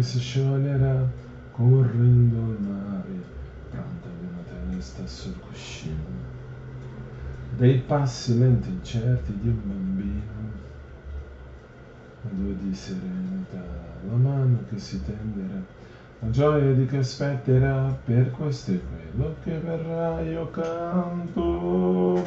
[0.10, 1.08] Si scioglierà
[1.52, 3.24] correndo al mare,
[3.70, 6.38] pronta una testa sul cuscino.
[7.56, 10.52] Dei passi lenti incerti di un bambino,
[12.22, 13.64] due di serenità,
[14.10, 15.62] la mano che si tenderà,
[16.22, 22.26] la gioia di che aspetterà, per questo è quello che verrà, io canto,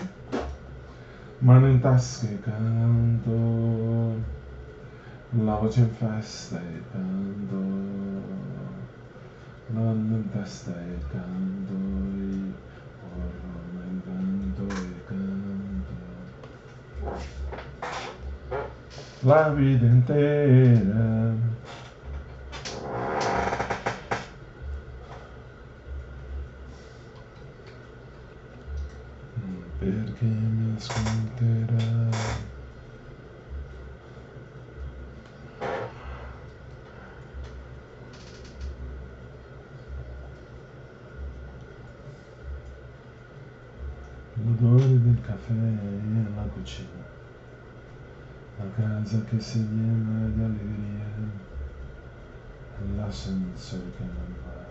[1.38, 4.40] mano in tasca e canto
[5.34, 7.56] la voce in festa e canto,
[9.68, 11.72] nonno in testa e canto,
[13.72, 16.00] nel vento e canto.
[19.20, 21.34] La vita intera.
[29.78, 32.51] Perché mi ascolterà?
[45.42, 47.04] Caffè e la cucina,
[48.58, 51.04] la casa che si llena di allegria,
[52.96, 54.64] l'ascensore che non va,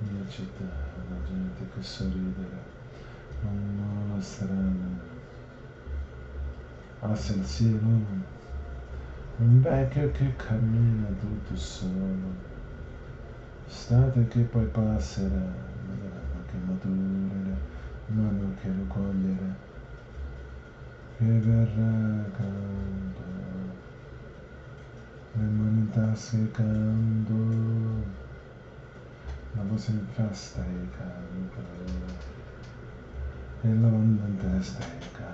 [0.00, 2.74] mia città, la gente che sorridere,
[3.42, 5.14] non la strada,
[7.00, 8.24] a San Siro,
[9.38, 12.32] Un vecchio che cammina tutto solo,
[13.66, 17.35] state che poi passerà, ma che maturerà,
[18.08, 19.54] mano che lo coglierà,
[21.18, 23.22] che verrà canto,
[25.32, 27.34] le mani in tasca e canto,
[29.54, 31.60] la voce in festa e canto,
[33.62, 35.26] e la banda in testa e canto.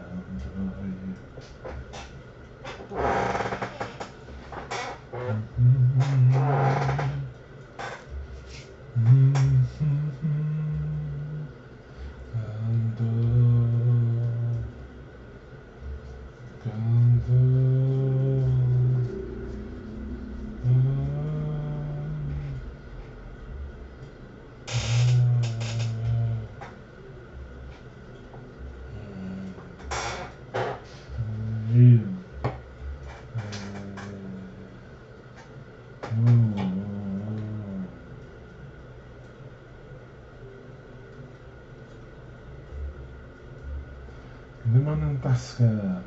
[44.73, 46.03] Limon and Basker.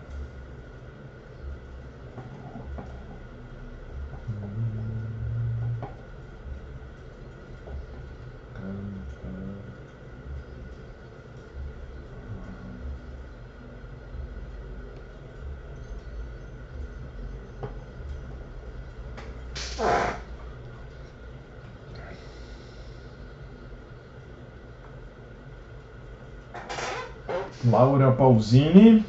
[27.76, 29.03] Laura Pausini.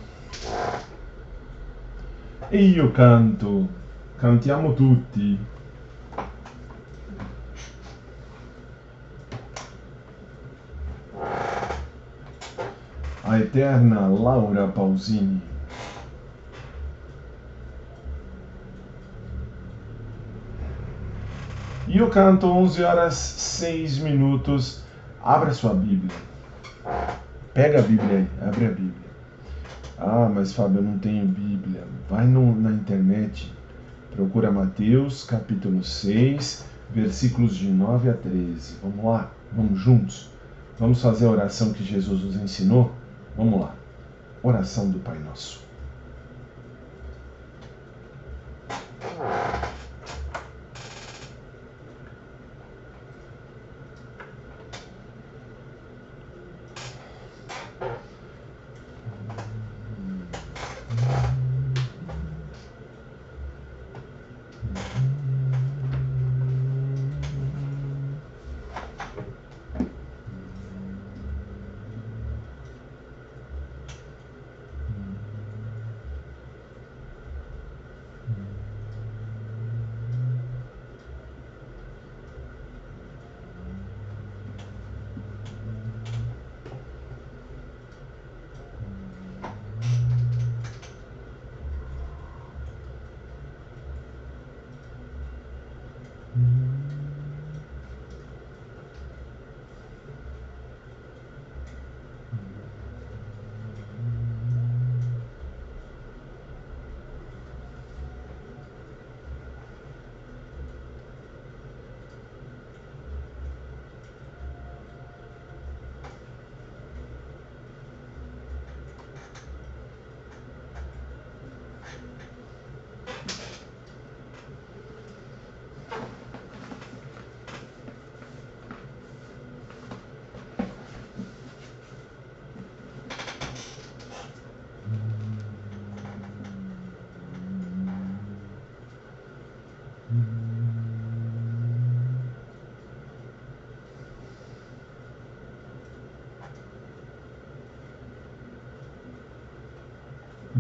[2.49, 3.69] E io canto,
[4.17, 5.39] cantiamo tutti.
[13.23, 15.41] A eterna Laura Pausini.
[21.87, 24.83] Io canto 11 horas 6 minutos.
[25.23, 26.26] Abra sua Bíblia.
[27.57, 29.11] Pega a Bíblia aí, abre a Bíblia.
[29.97, 31.85] Ah, mas Fábio, eu não tenho Bíblia.
[32.07, 33.51] Vai no, na internet,
[34.15, 38.77] procura Mateus capítulo 6, versículos de 9 a 13.
[38.83, 40.29] Vamos lá, vamos juntos.
[40.79, 42.93] Vamos fazer a oração que Jesus nos ensinou?
[43.35, 43.75] Vamos lá.
[44.43, 45.66] Oração do Pai Nosso.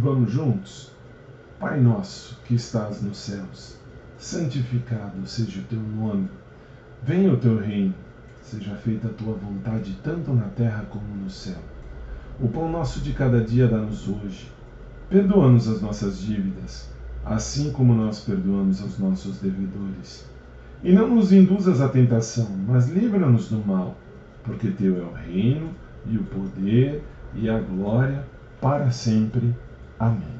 [0.06, 0.92] Vamos juntos?
[1.58, 3.76] Pai nosso que estás nos céus,
[4.16, 6.28] santificado seja o teu nome.
[7.02, 7.92] Venha o teu reino,
[8.40, 11.58] seja feita a tua vontade, tanto na terra como no céu.
[12.38, 14.48] O pão nosso de cada dia dá-nos hoje.
[15.10, 16.88] Perdoa-nos as nossas dívidas,
[17.24, 20.24] assim como nós perdoamos aos nossos devedores.
[20.84, 23.96] E não nos induzas à tentação, mas livra-nos do mal,
[24.44, 25.70] porque teu é o reino,
[26.06, 27.02] e o poder,
[27.34, 28.24] e a glória,
[28.60, 29.52] para sempre.
[29.98, 30.35] Amém.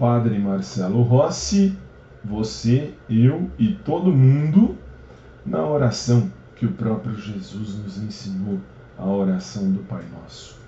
[0.00, 1.79] Padre Marcelo Rossi,
[2.40, 4.74] você, eu e todo mundo
[5.44, 8.58] na oração que o próprio Jesus nos ensinou,
[8.98, 10.58] a oração do Pai Nosso.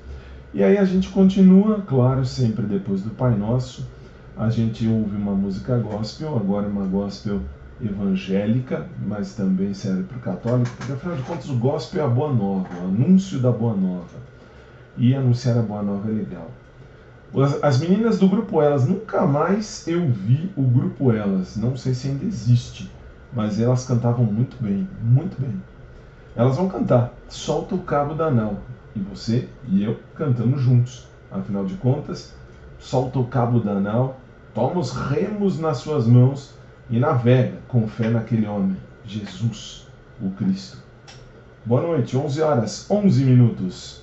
[0.52, 3.88] E aí a gente continua, claro, sempre depois do Pai Nosso,
[4.36, 7.40] a gente ouve uma música gospel, agora uma gospel
[7.82, 12.08] evangélica, mas também serve para o católico, porque afinal de contas o gospel é a
[12.08, 14.20] boa nova, o anúncio da boa nova.
[14.98, 16.50] E anunciar a boa nova é legal.
[17.62, 22.08] As meninas do grupo Elas, nunca mais eu vi o grupo Elas, não sei se
[22.08, 22.90] ainda existe,
[23.32, 25.62] mas elas cantavam muito bem, muito bem.
[26.36, 28.58] Elas vão cantar Solta o Cabo da Nau,
[28.94, 31.06] e você e eu cantando juntos.
[31.30, 32.34] Afinal de contas,
[32.78, 34.20] solta o cabo da nau,
[34.54, 36.54] toma os remos nas suas mãos
[36.90, 38.76] e navega com fé naquele homem,
[39.06, 39.88] Jesus,
[40.20, 40.76] o Cristo.
[41.64, 44.02] Boa noite, 11 horas, 11 minutos.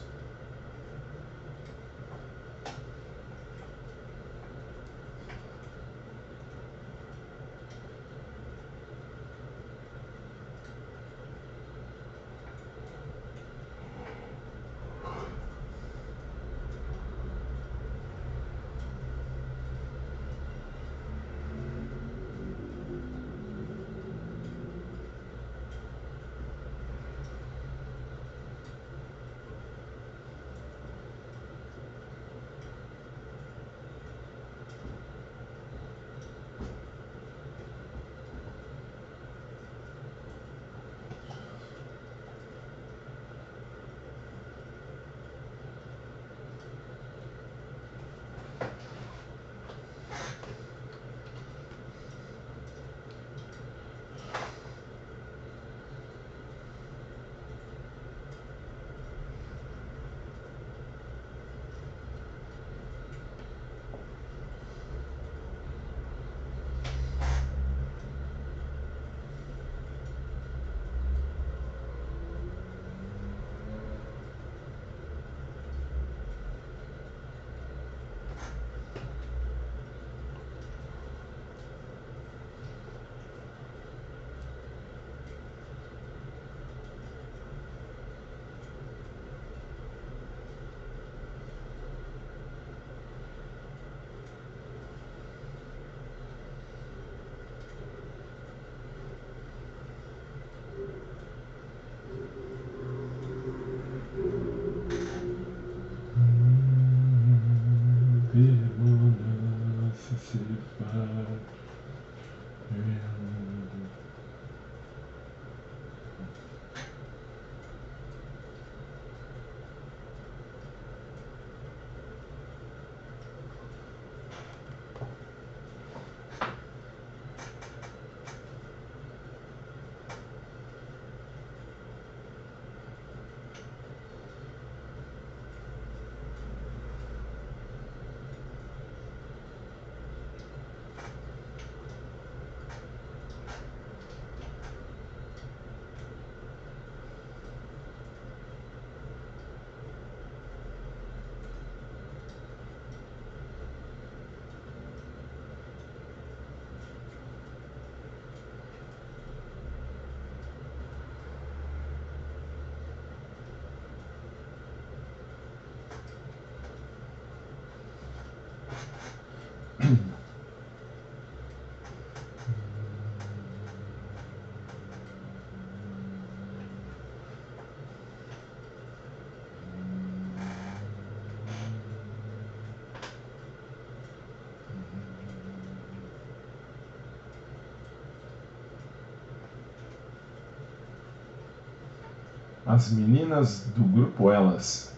[192.69, 194.93] As meninas do grupo Elas.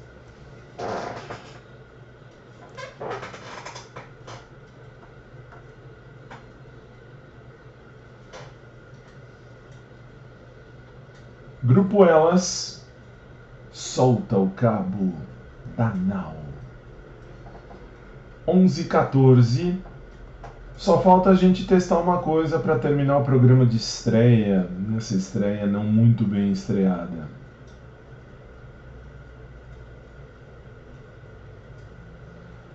[11.63, 12.85] Grupo Elas
[13.71, 15.13] solta o cabo
[15.77, 16.35] da nau.
[18.45, 19.81] 11 14
[20.75, 25.65] Só falta a gente testar uma coisa para terminar o programa de estreia, nessa estreia
[25.65, 27.40] não muito bem estreada.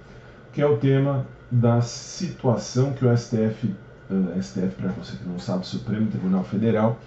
[0.53, 3.69] que é o tema da situação que o STF,
[4.11, 6.99] uh, eh, STF para você que não sabe, Supremo Tribunal Federal,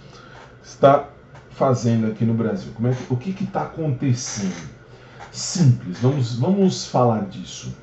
[0.63, 1.09] está
[1.49, 2.71] fazendo aqui no Brasil.
[2.73, 4.77] Como é que, o que está acontecendo?
[5.31, 7.75] Simples, vamos, vamos falar disso.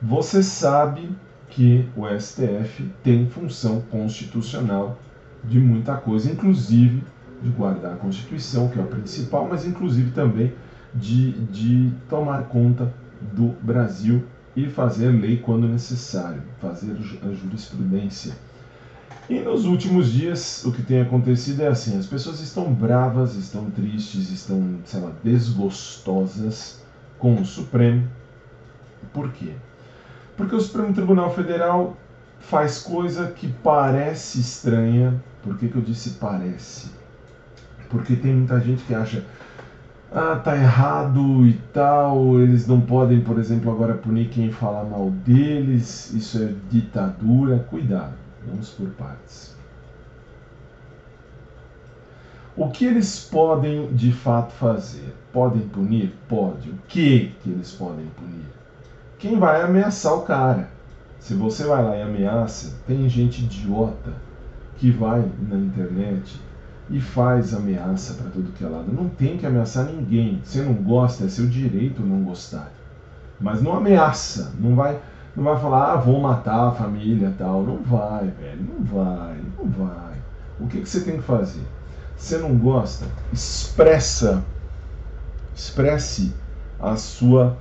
[0.00, 1.14] Você sabe
[1.50, 4.98] que o STF tem função constitucional
[5.44, 7.04] de muita coisa, inclusive
[7.42, 10.54] de guardar a Constituição, que é o principal, mas inclusive também
[10.94, 14.24] de, de tomar conta do Brasil
[14.56, 18.34] e fazer lei quando necessário, fazer a jurisprudência.
[19.28, 23.70] E nos últimos dias o que tem acontecido é assim, as pessoas estão bravas, estão
[23.70, 26.82] tristes, estão, sei lá, desgostosas
[27.18, 28.06] com o Supremo.
[29.12, 29.52] Por quê?
[30.36, 31.96] Porque o Supremo Tribunal Federal
[32.40, 35.22] faz coisa que parece estranha.
[35.42, 36.90] Por que, que eu disse parece?
[37.88, 39.24] Porque tem muita gente que acha,
[40.14, 45.10] ah, tá errado e tal, eles não podem, por exemplo, agora punir quem fala mal
[45.10, 47.66] deles, isso é ditadura.
[47.68, 48.14] Cuidado,
[48.46, 49.54] vamos por partes.
[52.56, 55.12] O que eles podem de fato fazer?
[55.32, 56.14] Podem punir?
[56.28, 56.70] Pode.
[56.70, 58.54] O que, que eles podem punir?
[59.24, 60.68] quem vai ameaçar o cara.
[61.18, 64.12] Se você vai lá e ameaça, tem gente idiota
[64.76, 66.38] que vai na internet
[66.90, 68.92] e faz ameaça para tudo que é lado.
[68.92, 70.40] Não tem que ameaçar ninguém.
[70.44, 72.72] Você não gosta, é seu direito não gostar.
[73.40, 75.00] Mas não ameaça, não vai,
[75.34, 77.62] não vai falar, ah, vou matar a família tal.
[77.62, 80.14] Não vai, velho, não vai, não vai.
[80.60, 81.62] O que, que você tem que fazer?
[82.16, 83.06] Você não gosta?
[83.32, 84.44] Expressa,
[85.54, 86.32] expresse
[86.78, 87.56] a sua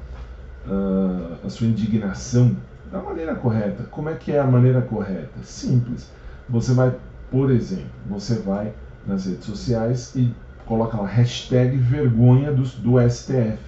[0.68, 2.56] uh, a sua indignação
[2.92, 3.84] da maneira correta.
[3.90, 5.44] Como é que é a maneira correta?
[5.44, 6.10] Simples.
[6.48, 6.94] Você vai,
[7.32, 8.74] por exemplo, você vai
[9.06, 10.34] nas redes sociais e
[10.66, 13.60] coloca lá hashtag vergonha do, do STF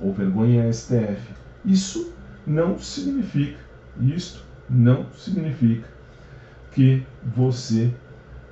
[0.00, 1.20] ou vergonha STF.
[1.64, 2.12] Isso
[2.46, 3.58] não significa,
[4.00, 5.88] isto não significa
[6.72, 7.02] que
[7.34, 7.90] você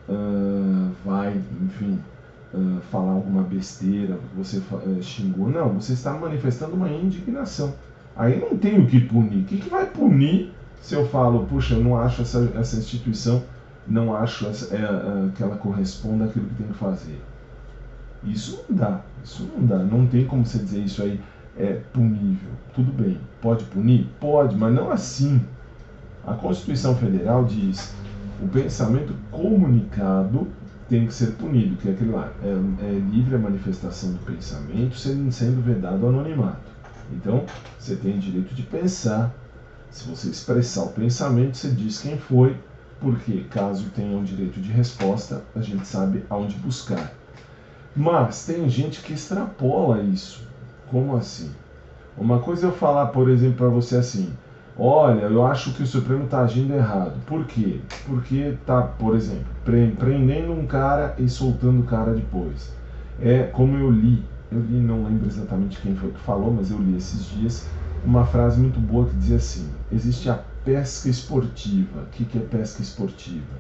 [0.08, 1.98] uh, vai, enfim,
[2.54, 5.48] uh, falar alguma besteira, você uh, xingou.
[5.48, 7.74] Não, você está manifestando uma indignação.
[8.16, 9.42] Aí não tem o que punir.
[9.42, 13.42] O que, que vai punir se eu falo, puxa, eu não acho essa, essa instituição,
[13.86, 17.20] não acho essa, é, é, que ela corresponda àquilo que tem que fazer?
[18.24, 19.00] Isso não dá.
[19.24, 19.78] Isso não dá.
[19.78, 21.20] Não tem como você dizer isso aí
[21.56, 22.50] é punível.
[22.74, 23.18] Tudo bem.
[23.40, 24.08] Pode punir?
[24.20, 25.40] Pode, mas não assim.
[26.26, 27.94] A Constituição Federal diz
[28.40, 30.48] o pensamento comunicado
[30.88, 32.48] tem que ser punido, que é aquele lá, é,
[32.84, 36.60] é livre a manifestação do pensamento, sendo, sendo vedado o anonimato.
[37.12, 37.44] Então,
[37.78, 39.34] você tem direito de pensar.
[39.90, 42.56] Se você expressar o pensamento, você diz quem foi,
[43.02, 47.12] porque caso tenha um direito de resposta, a gente sabe aonde buscar.
[47.94, 50.46] Mas tem gente que extrapola isso.
[50.88, 51.50] Como assim?
[52.16, 54.32] Uma coisa é eu falar, por exemplo, para você assim:
[54.78, 57.20] olha, eu acho que o Supremo está agindo errado.
[57.26, 57.80] Por quê?
[58.06, 62.72] Porque está, por exemplo, prendendo um cara e soltando o cara depois.
[63.20, 66.78] É como eu li eu li, não lembro exatamente quem foi que falou, mas eu
[66.78, 67.66] li esses dias
[68.04, 72.02] uma frase muito boa que dizia assim: existe a pesca esportiva.
[72.02, 73.56] O que, que é pesca esportiva?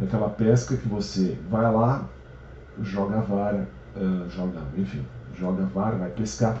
[0.00, 2.08] É aquela pesca que você vai lá,
[2.82, 5.04] joga a vara, uh, joga, enfim,
[5.36, 6.58] joga a vara, vai pescar,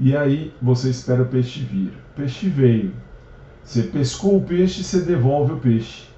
[0.00, 1.88] e aí você espera o peixe vir.
[1.90, 2.92] O peixe veio.
[3.62, 6.08] Você pescou o peixe, você devolve o peixe.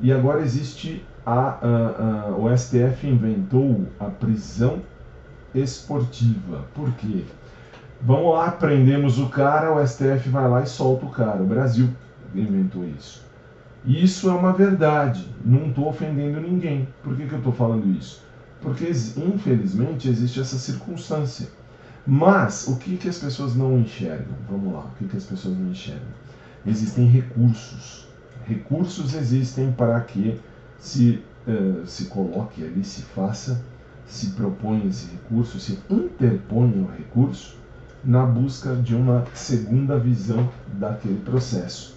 [0.00, 4.82] E agora existe a, a, a o STF inventou a prisão
[5.54, 6.64] esportiva.
[6.74, 7.24] Por quê?
[8.00, 11.42] Vamos lá, prendemos o cara, o STF vai lá e solta o cara.
[11.42, 11.88] O Brasil
[12.40, 13.24] inventou isso.
[13.84, 16.88] Isso é uma verdade, não estou ofendendo ninguém.
[17.04, 18.20] Por que, que eu estou falando isso?
[18.60, 21.48] Porque, infelizmente, existe essa circunstância.
[22.04, 24.34] Mas, o que, que as pessoas não enxergam?
[24.50, 26.08] Vamos lá, o que, que as pessoas não enxergam?
[26.66, 28.08] Existem recursos.
[28.44, 30.40] Recursos existem para que
[30.78, 33.64] se, uh, se coloque ali, se faça,
[34.06, 37.56] se propõe esse recurso, se interponha o recurso
[38.04, 41.95] na busca de uma segunda visão daquele processo.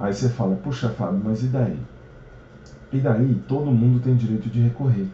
[0.00, 1.78] Aí você fala, puxa Fábio, mas e daí?
[2.90, 5.06] E daí todo mundo tem direito de recorrer.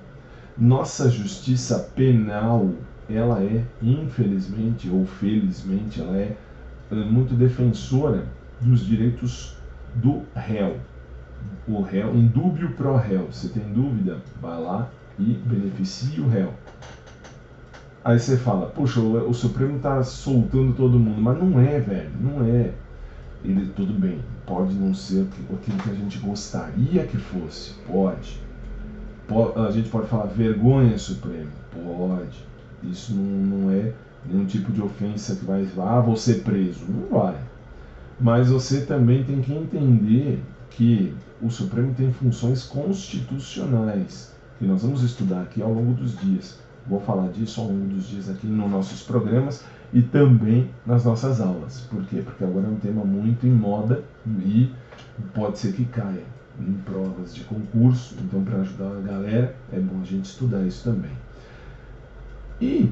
[0.56, 2.70] Nossa justiça penal,
[3.10, 6.36] ela é, infelizmente ou felizmente, ela é,
[6.90, 8.26] é muito defensora
[8.60, 9.56] dos direitos
[9.96, 10.76] do réu.
[11.66, 13.26] O réu, em dúbio pro réu.
[13.32, 16.54] Se tem dúvida, vai lá e beneficie o réu.
[18.04, 22.10] Aí você fala, puxa, o, o Supremo está soltando todo mundo, mas não é, velho,
[22.20, 22.72] não é.
[23.44, 28.40] Ele, tudo bem, pode não ser aquilo que a gente gostaria que fosse, pode.
[29.56, 32.46] a gente pode falar vergonha Supremo, pode.
[32.82, 33.92] Isso não, não é
[34.24, 36.84] nenhum tipo de ofensa que vai, ah, vou ser preso.
[36.88, 37.36] Não vai.
[38.20, 45.02] Mas você também tem que entender que o Supremo tem funções constitucionais, que nós vamos
[45.02, 46.58] estudar aqui ao longo dos dias.
[46.86, 51.40] Vou falar disso ao longo dos dias aqui nos nossos programas e também nas nossas
[51.40, 51.80] aulas.
[51.90, 52.22] Por quê?
[52.24, 54.72] Porque agora é um tema muito em moda e
[55.34, 56.24] pode ser que caia
[56.60, 58.16] em provas de concurso.
[58.20, 61.12] Então, para ajudar a galera, é bom a gente estudar isso também.
[62.60, 62.90] E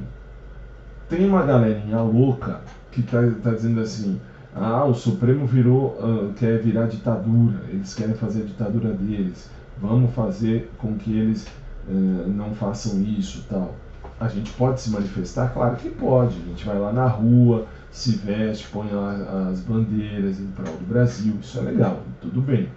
[1.08, 2.60] tem uma galerinha louca
[2.92, 4.20] que está tá dizendo assim:
[4.54, 9.48] ah, o Supremo virou, uh, quer virar ditadura, eles querem fazer a ditadura deles,
[9.80, 11.46] vamos fazer com que eles
[11.88, 13.74] uh, não façam isso tal
[14.20, 15.52] a gente pode se manifestar?
[15.52, 16.36] Claro que pode.
[16.36, 20.86] A gente vai lá na rua, se veste, põe lá as bandeiras em prol do
[20.86, 21.36] Brasil.
[21.40, 22.70] Isso é legal, tudo bem.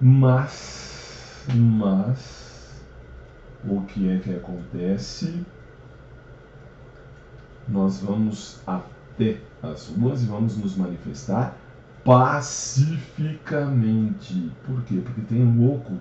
[0.00, 2.82] Mas, mas,
[3.64, 5.44] o que é que acontece?
[7.68, 11.54] Nós vamos até as ruas e vamos nos manifestar
[12.04, 14.50] pacificamente.
[14.66, 15.02] Por quê?
[15.04, 15.98] Porque tem um louco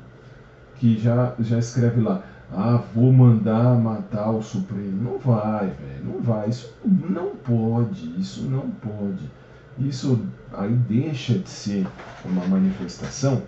[0.76, 5.04] que já, já escreve lá ah, vou mandar matar o Supremo.
[5.04, 6.50] Não vai, velho, não vai.
[6.50, 9.30] Isso não pode, isso não pode.
[9.78, 10.20] Isso
[10.54, 11.88] aí deixa de ser
[12.26, 13.43] uma manifestação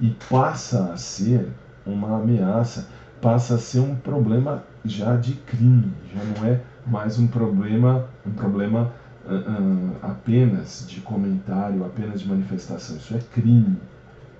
[0.00, 1.48] e passa a ser
[1.86, 2.88] uma ameaça,
[3.20, 8.32] passa a ser um problema já de crime, já não é mais um problema, um
[8.32, 8.92] problema
[9.26, 12.96] uh, uh, apenas de comentário, apenas de manifestação.
[12.96, 13.76] Isso é crime.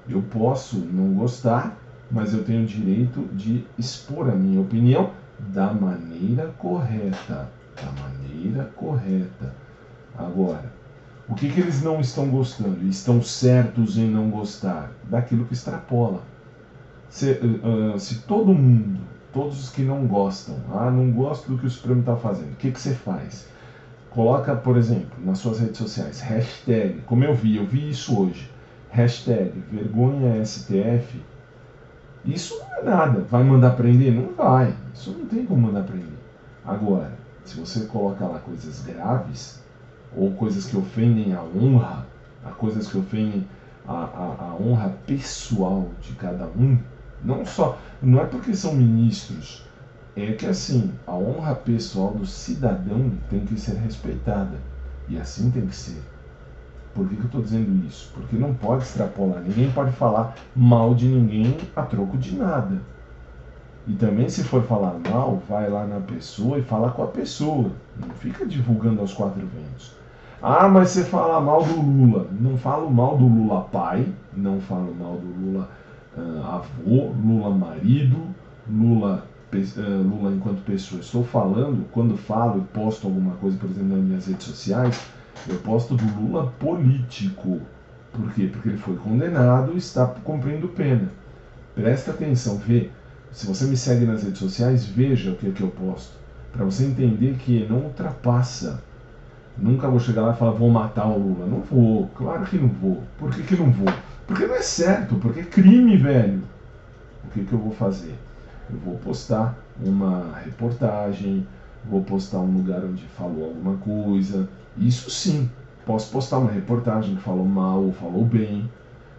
[0.08, 1.76] Eu posso não gostar,
[2.11, 7.48] mas eu tenho o direito de expor a minha opinião da maneira correta.
[7.76, 9.54] Da maneira correta.
[10.16, 10.72] Agora,
[11.28, 12.86] o que, que eles não estão gostando?
[12.86, 14.92] Estão certos em não gostar?
[15.04, 16.22] Daquilo que extrapola.
[17.09, 19.00] Se, uh, se todo mundo,
[19.32, 22.57] todos os que não gostam, ah, não gosto do que o Supremo está fazendo, o
[22.57, 23.48] que, que você faz?
[24.11, 28.50] Coloca, por exemplo, nas suas redes sociais, hashtag, como eu vi, eu vi isso hoje,
[28.90, 31.22] hashtag vergonha STF
[32.26, 33.20] isso não é nada.
[33.30, 34.12] Vai mandar prender?
[34.12, 34.74] Não vai.
[34.94, 36.06] Isso não tem como mandar prender.
[36.64, 37.12] Agora,
[37.44, 39.62] se você coloca lá coisas graves,
[40.16, 42.06] ou coisas que ofendem a honra,
[42.44, 43.46] a coisas que ofendem
[43.86, 46.78] a, a, a honra pessoal de cada um,
[47.24, 47.78] não só.
[48.02, 49.64] Não é porque são ministros,
[50.16, 54.56] é que assim, a honra pessoal do cidadão tem que ser respeitada.
[55.08, 56.02] E assim tem que ser.
[56.97, 58.11] Por que, que eu estou dizendo isso?
[58.14, 59.42] Porque não pode extrapolar.
[59.42, 62.80] Ninguém pode falar mal de ninguém a troco de nada.
[63.86, 67.70] E também, se for falar mal, vai lá na pessoa e fala com a pessoa.
[68.01, 69.94] Não fica divulgando aos quatro ventos.
[70.42, 72.26] Ah, mas você fala mal do Lula.
[72.32, 75.68] Não falo mal do Lula pai, não falo mal do Lula
[76.16, 78.16] uh, avô, Lula marido,
[78.68, 81.01] Lula, uh, Lula enquanto pessoa.
[81.01, 85.01] Estou falando, quando falo e posto alguma coisa, por exemplo, nas minhas redes sociais,
[85.49, 87.61] eu posto do Lula político.
[88.12, 88.49] Por quê?
[88.51, 91.09] Porque ele foi condenado e está cumprindo pena.
[91.74, 92.91] Presta atenção, vê.
[93.30, 96.14] Se você me segue nas redes sociais, veja o que é que eu posto.
[96.53, 98.82] Para você entender que não ultrapassa.
[99.59, 101.47] Nunca vou chegar lá e falar, vou matar o Lula.
[101.47, 103.03] Não vou, claro que não vou.
[103.18, 103.93] Por que, que não vou?
[104.26, 106.43] Porque não é certo, porque é crime, velho.
[107.24, 108.14] O que, que eu vou fazer?
[108.70, 111.47] Eu vou postar uma reportagem,
[111.84, 115.50] vou postar um lugar onde falou alguma coisa, isso sim,
[115.84, 118.68] posso postar uma reportagem que falou mal ou falou bem,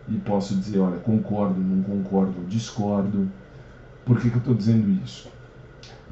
[0.09, 3.29] e posso dizer, olha, concordo, não concordo, discordo.
[4.05, 5.29] Por que, que eu estou dizendo isso?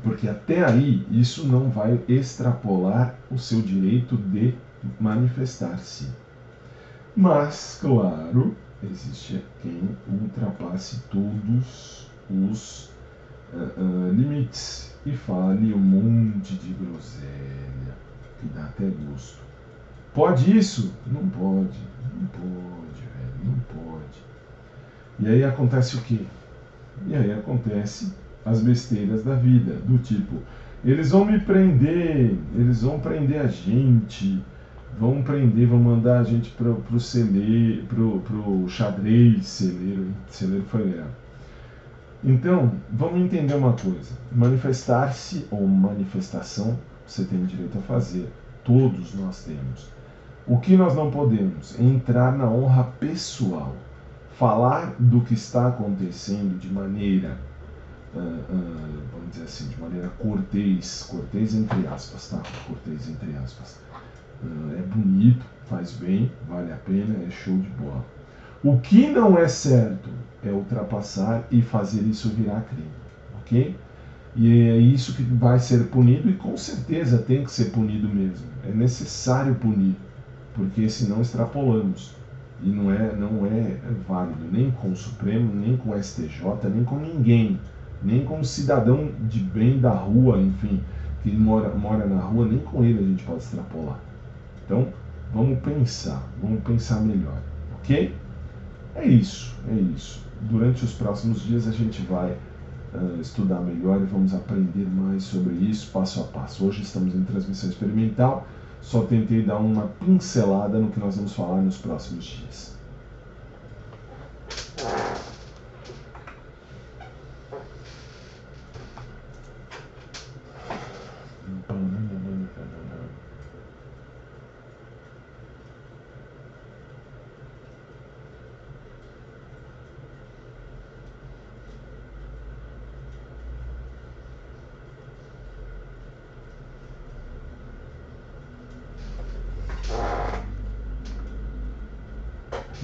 [0.04, 4.54] Porque até aí isso não vai extrapolar o seu direito de
[5.00, 6.10] manifestar-se.
[7.16, 12.90] Mas, claro, existe quem ultrapasse todos os
[13.54, 17.75] uh, uh, limites e fale um monte de groselha
[18.46, 19.40] que dá até gosto.
[20.14, 20.94] Pode isso?
[21.08, 21.80] Não pode,
[22.14, 24.20] não pode, velho, não pode.
[25.20, 26.20] E aí acontece o quê?
[27.08, 28.14] E aí acontece
[28.46, 30.36] as besteiras da vida, do tipo,
[30.84, 34.42] eles vão me prender, eles vão prender a gente,
[35.00, 40.84] vão prender, vão mandar a gente pro, pro celeiro, pro, pro xadrez, celeiro, celeiro foi
[40.84, 41.10] legal.
[42.24, 46.78] Então, vamos entender uma coisa: manifestar-se ou manifestação,
[47.08, 48.32] você tem direito a fazer,
[48.64, 49.90] todos nós temos.
[50.48, 51.80] O que nós não podemos?
[51.80, 53.76] Entrar na honra pessoal,
[54.38, 57.38] falar do que está acontecendo de maneira,
[58.14, 62.42] uh, uh, vamos dizer assim, de maneira cortês, cortês entre aspas, tá?
[62.68, 63.80] Cortês entre aspas.
[64.44, 68.06] Uh, é bonito, faz bem, vale a pena, é show de bola.
[68.64, 70.10] O que não é certo
[70.44, 72.92] é ultrapassar e fazer isso virar crime,
[73.40, 73.76] ok?
[74.36, 78.46] E é isso que vai ser punido e com certeza tem que ser punido mesmo.
[78.68, 79.96] É necessário punir,
[80.54, 82.14] porque senão extrapolamos.
[82.62, 83.78] E não é, não é
[84.08, 87.60] válido nem com o Supremo, nem com o STJ, nem com ninguém,
[88.04, 90.82] nem com o cidadão de bem da rua, enfim,
[91.22, 94.00] que mora, mora na rua, nem com ele a gente pode extrapolar.
[94.66, 94.88] Então,
[95.34, 97.42] vamos pensar, vamos pensar melhor,
[97.80, 98.14] ok?
[98.96, 102.36] É isso, é isso durante os próximos dias a gente vai
[102.96, 106.66] uh, estudar melhor e vamos aprender mais sobre isso passo a passo.
[106.66, 108.48] Hoje estamos em transmissão experimental,
[108.82, 112.76] só tentei dar uma pincelada no que nós vamos falar nos próximos dias.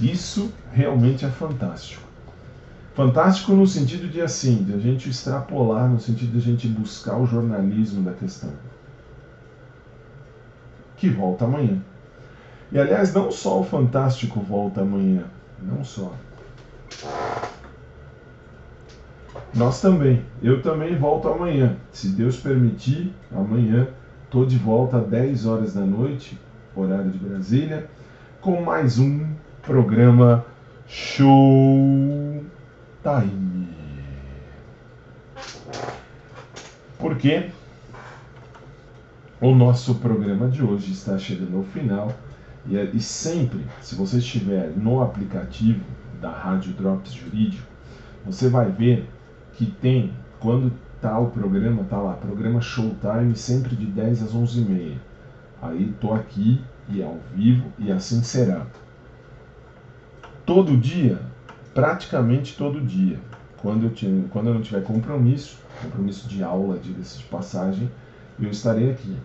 [0.02, 0.52] Isso
[1.02, 2.02] realmente é fantástico.
[2.94, 7.16] Fantástico no sentido de assim, de a gente extrapolar, no sentido de a gente buscar
[7.16, 8.50] o jornalismo da questão.
[10.96, 11.78] Que volta amanhã.
[12.70, 15.24] E aliás, não só o Fantástico volta amanhã,
[15.60, 16.14] não só.
[19.54, 20.22] Nós também.
[20.42, 21.76] Eu também volto amanhã.
[21.90, 23.88] Se Deus permitir, amanhã
[24.24, 26.38] estou de volta às 10 horas da noite,
[26.76, 27.88] horário de Brasília,
[28.40, 29.26] com mais um
[29.62, 30.44] programa
[30.86, 32.44] Show
[33.02, 33.68] Time.
[36.98, 37.50] Porque
[39.40, 42.12] o nosso programa de hoje está chegando ao final
[42.66, 45.84] e, e sempre, se você estiver no aplicativo
[46.20, 47.66] da Rádio Drops Jurídico,
[48.24, 49.08] você vai ver
[49.54, 54.94] que tem, quando tá o programa, tá lá, programa Showtime, sempre de 10 às 11h30.
[55.60, 58.66] Aí tô aqui e ao vivo e assim será
[60.44, 61.18] todo dia,
[61.74, 63.18] praticamente todo dia.
[63.58, 67.90] Quando eu, tinha, quando eu não tiver compromisso, compromisso de aula, diga-se de passagem,
[68.40, 69.16] eu estarei aqui.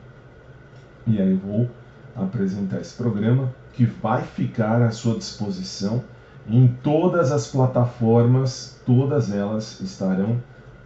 [1.08, 1.70] E aí eu vou
[2.16, 6.04] apresentar esse programa que vai ficar à sua disposição
[6.48, 10.42] em todas as plataformas, todas elas estarão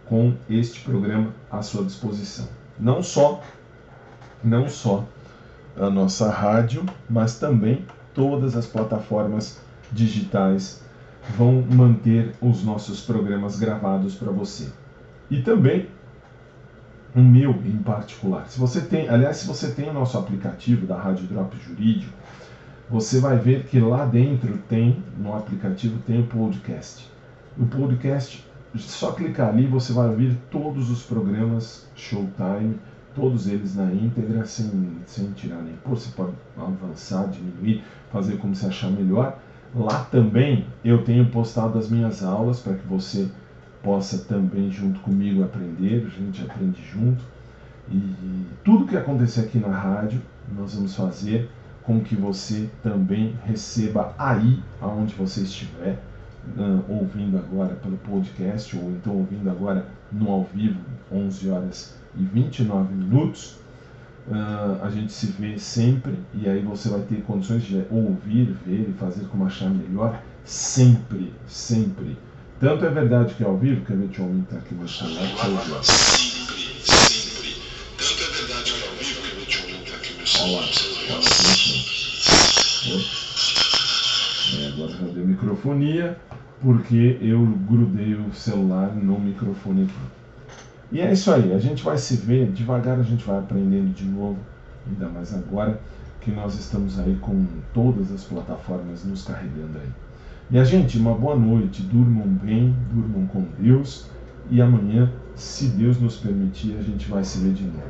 [0.06, 2.48] com este programa à sua disposição.
[2.78, 3.42] Não só
[4.42, 5.04] não só
[5.76, 9.60] a nossa rádio, mas também todas as plataformas
[9.92, 10.82] digitais
[11.36, 14.72] vão manter os nossos programas gravados para você.
[15.30, 15.88] E também
[17.14, 18.48] o meu em particular.
[18.48, 22.12] Se você tem, aliás, se você tem o nosso aplicativo da Rádio Drop Jurídico,
[22.90, 27.10] você vai ver que lá dentro tem, no aplicativo tem o podcast.
[27.58, 32.78] O podcast, só clicar ali você vai ouvir todos os programas Showtime,
[33.14, 35.96] todos eles na íntegra, sem, sem tirar nem pôr.
[35.96, 39.38] Você pode avançar, diminuir, fazer como você achar melhor.
[39.74, 43.28] Lá também eu tenho postado as minhas aulas para que você
[43.82, 47.22] possa também junto comigo aprender, a gente aprende junto.
[47.90, 50.20] E tudo que acontecer aqui na rádio,
[50.54, 51.50] nós vamos fazer
[51.82, 56.00] com que você também receba aí, aonde você estiver,
[56.56, 62.22] uh, ouvindo agora pelo podcast, ou então ouvindo agora no ao vivo, 11 horas e
[62.22, 63.61] 29 minutos
[64.24, 68.88] Uh, a gente se vê sempre e aí você vai ter condições de ouvir, ver
[68.88, 72.16] e fazer como achar melhor, sempre, sempre.
[72.60, 75.22] Tanto é verdade que é ao vivo, quer ver, deixa eu aumentar aqui meu celular
[75.22, 75.84] ouvir.
[75.84, 77.56] Sempre, sempre.
[77.98, 80.62] Tanto é verdade que é ao vivo, quer ver, deixa eu aumentar aqui meu celular
[80.62, 81.42] ouvir.
[84.54, 86.16] É, agora já deu microfonia,
[86.60, 90.21] porque eu grudei o celular no microfone aqui.
[90.92, 94.04] E é isso aí, a gente vai se ver, devagar a gente vai aprendendo de
[94.04, 94.36] novo,
[94.86, 95.80] ainda mais agora
[96.20, 99.88] que nós estamos aí com todas as plataformas nos carregando aí.
[100.50, 104.06] E a gente, uma boa noite, durmam bem, durmam com Deus
[104.50, 107.80] e amanhã, se Deus nos permitir, a gente vai se ver de novo.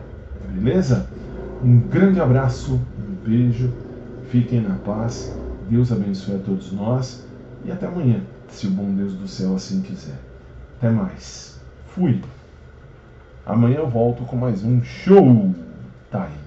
[0.54, 1.08] Beleza?
[1.60, 3.68] Um grande abraço, um beijo,
[4.30, 5.36] fiquem na paz,
[5.68, 7.26] Deus abençoe a todos nós
[7.64, 10.20] e até amanhã, se o bom Deus do céu assim quiser.
[10.78, 11.60] Até mais.
[11.88, 12.20] Fui.
[13.44, 15.52] Amanhã eu volto com mais um show
[16.10, 16.42] time.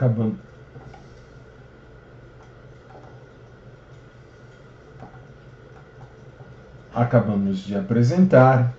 [0.00, 0.38] Acabando.
[6.94, 8.72] Acabamos de apresentar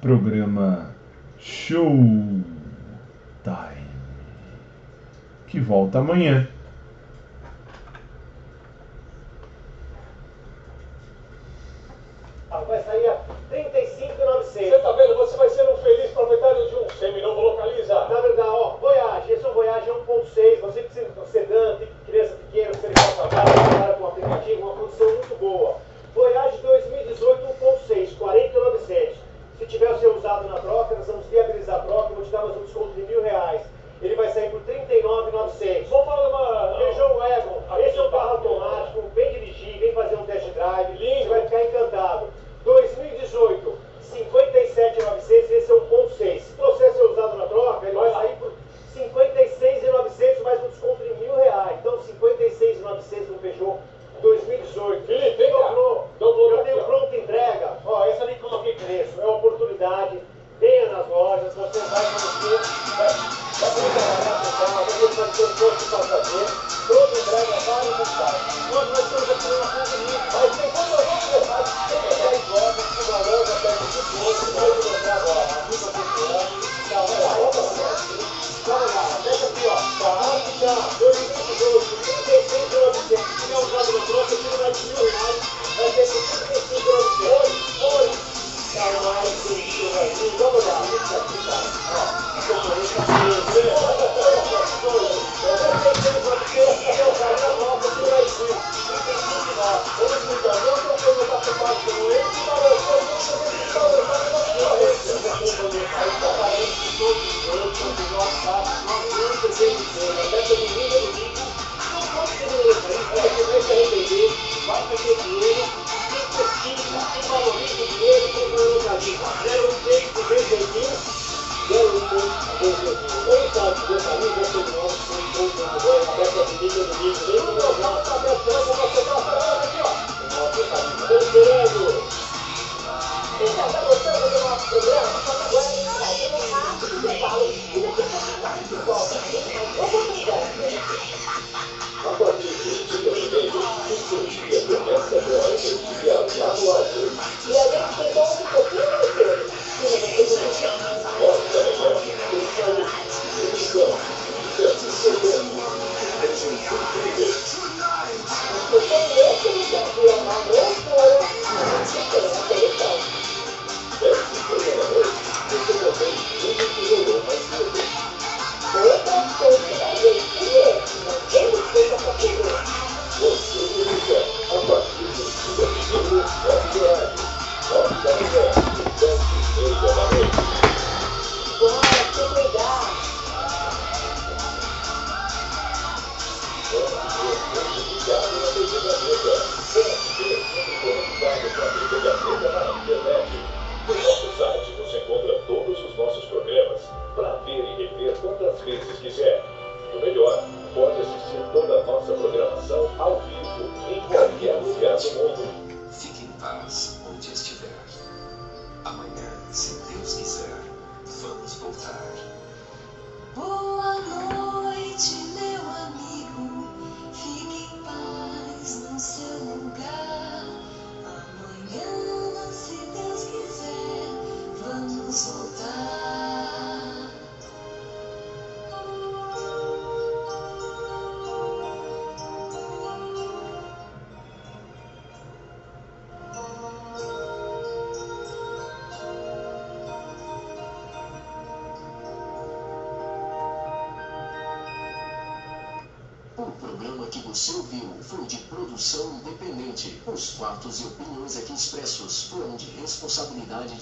[0.00, 0.90] programa
[1.38, 1.96] Show
[3.44, 3.88] Time,
[5.46, 6.48] que volta amanhã.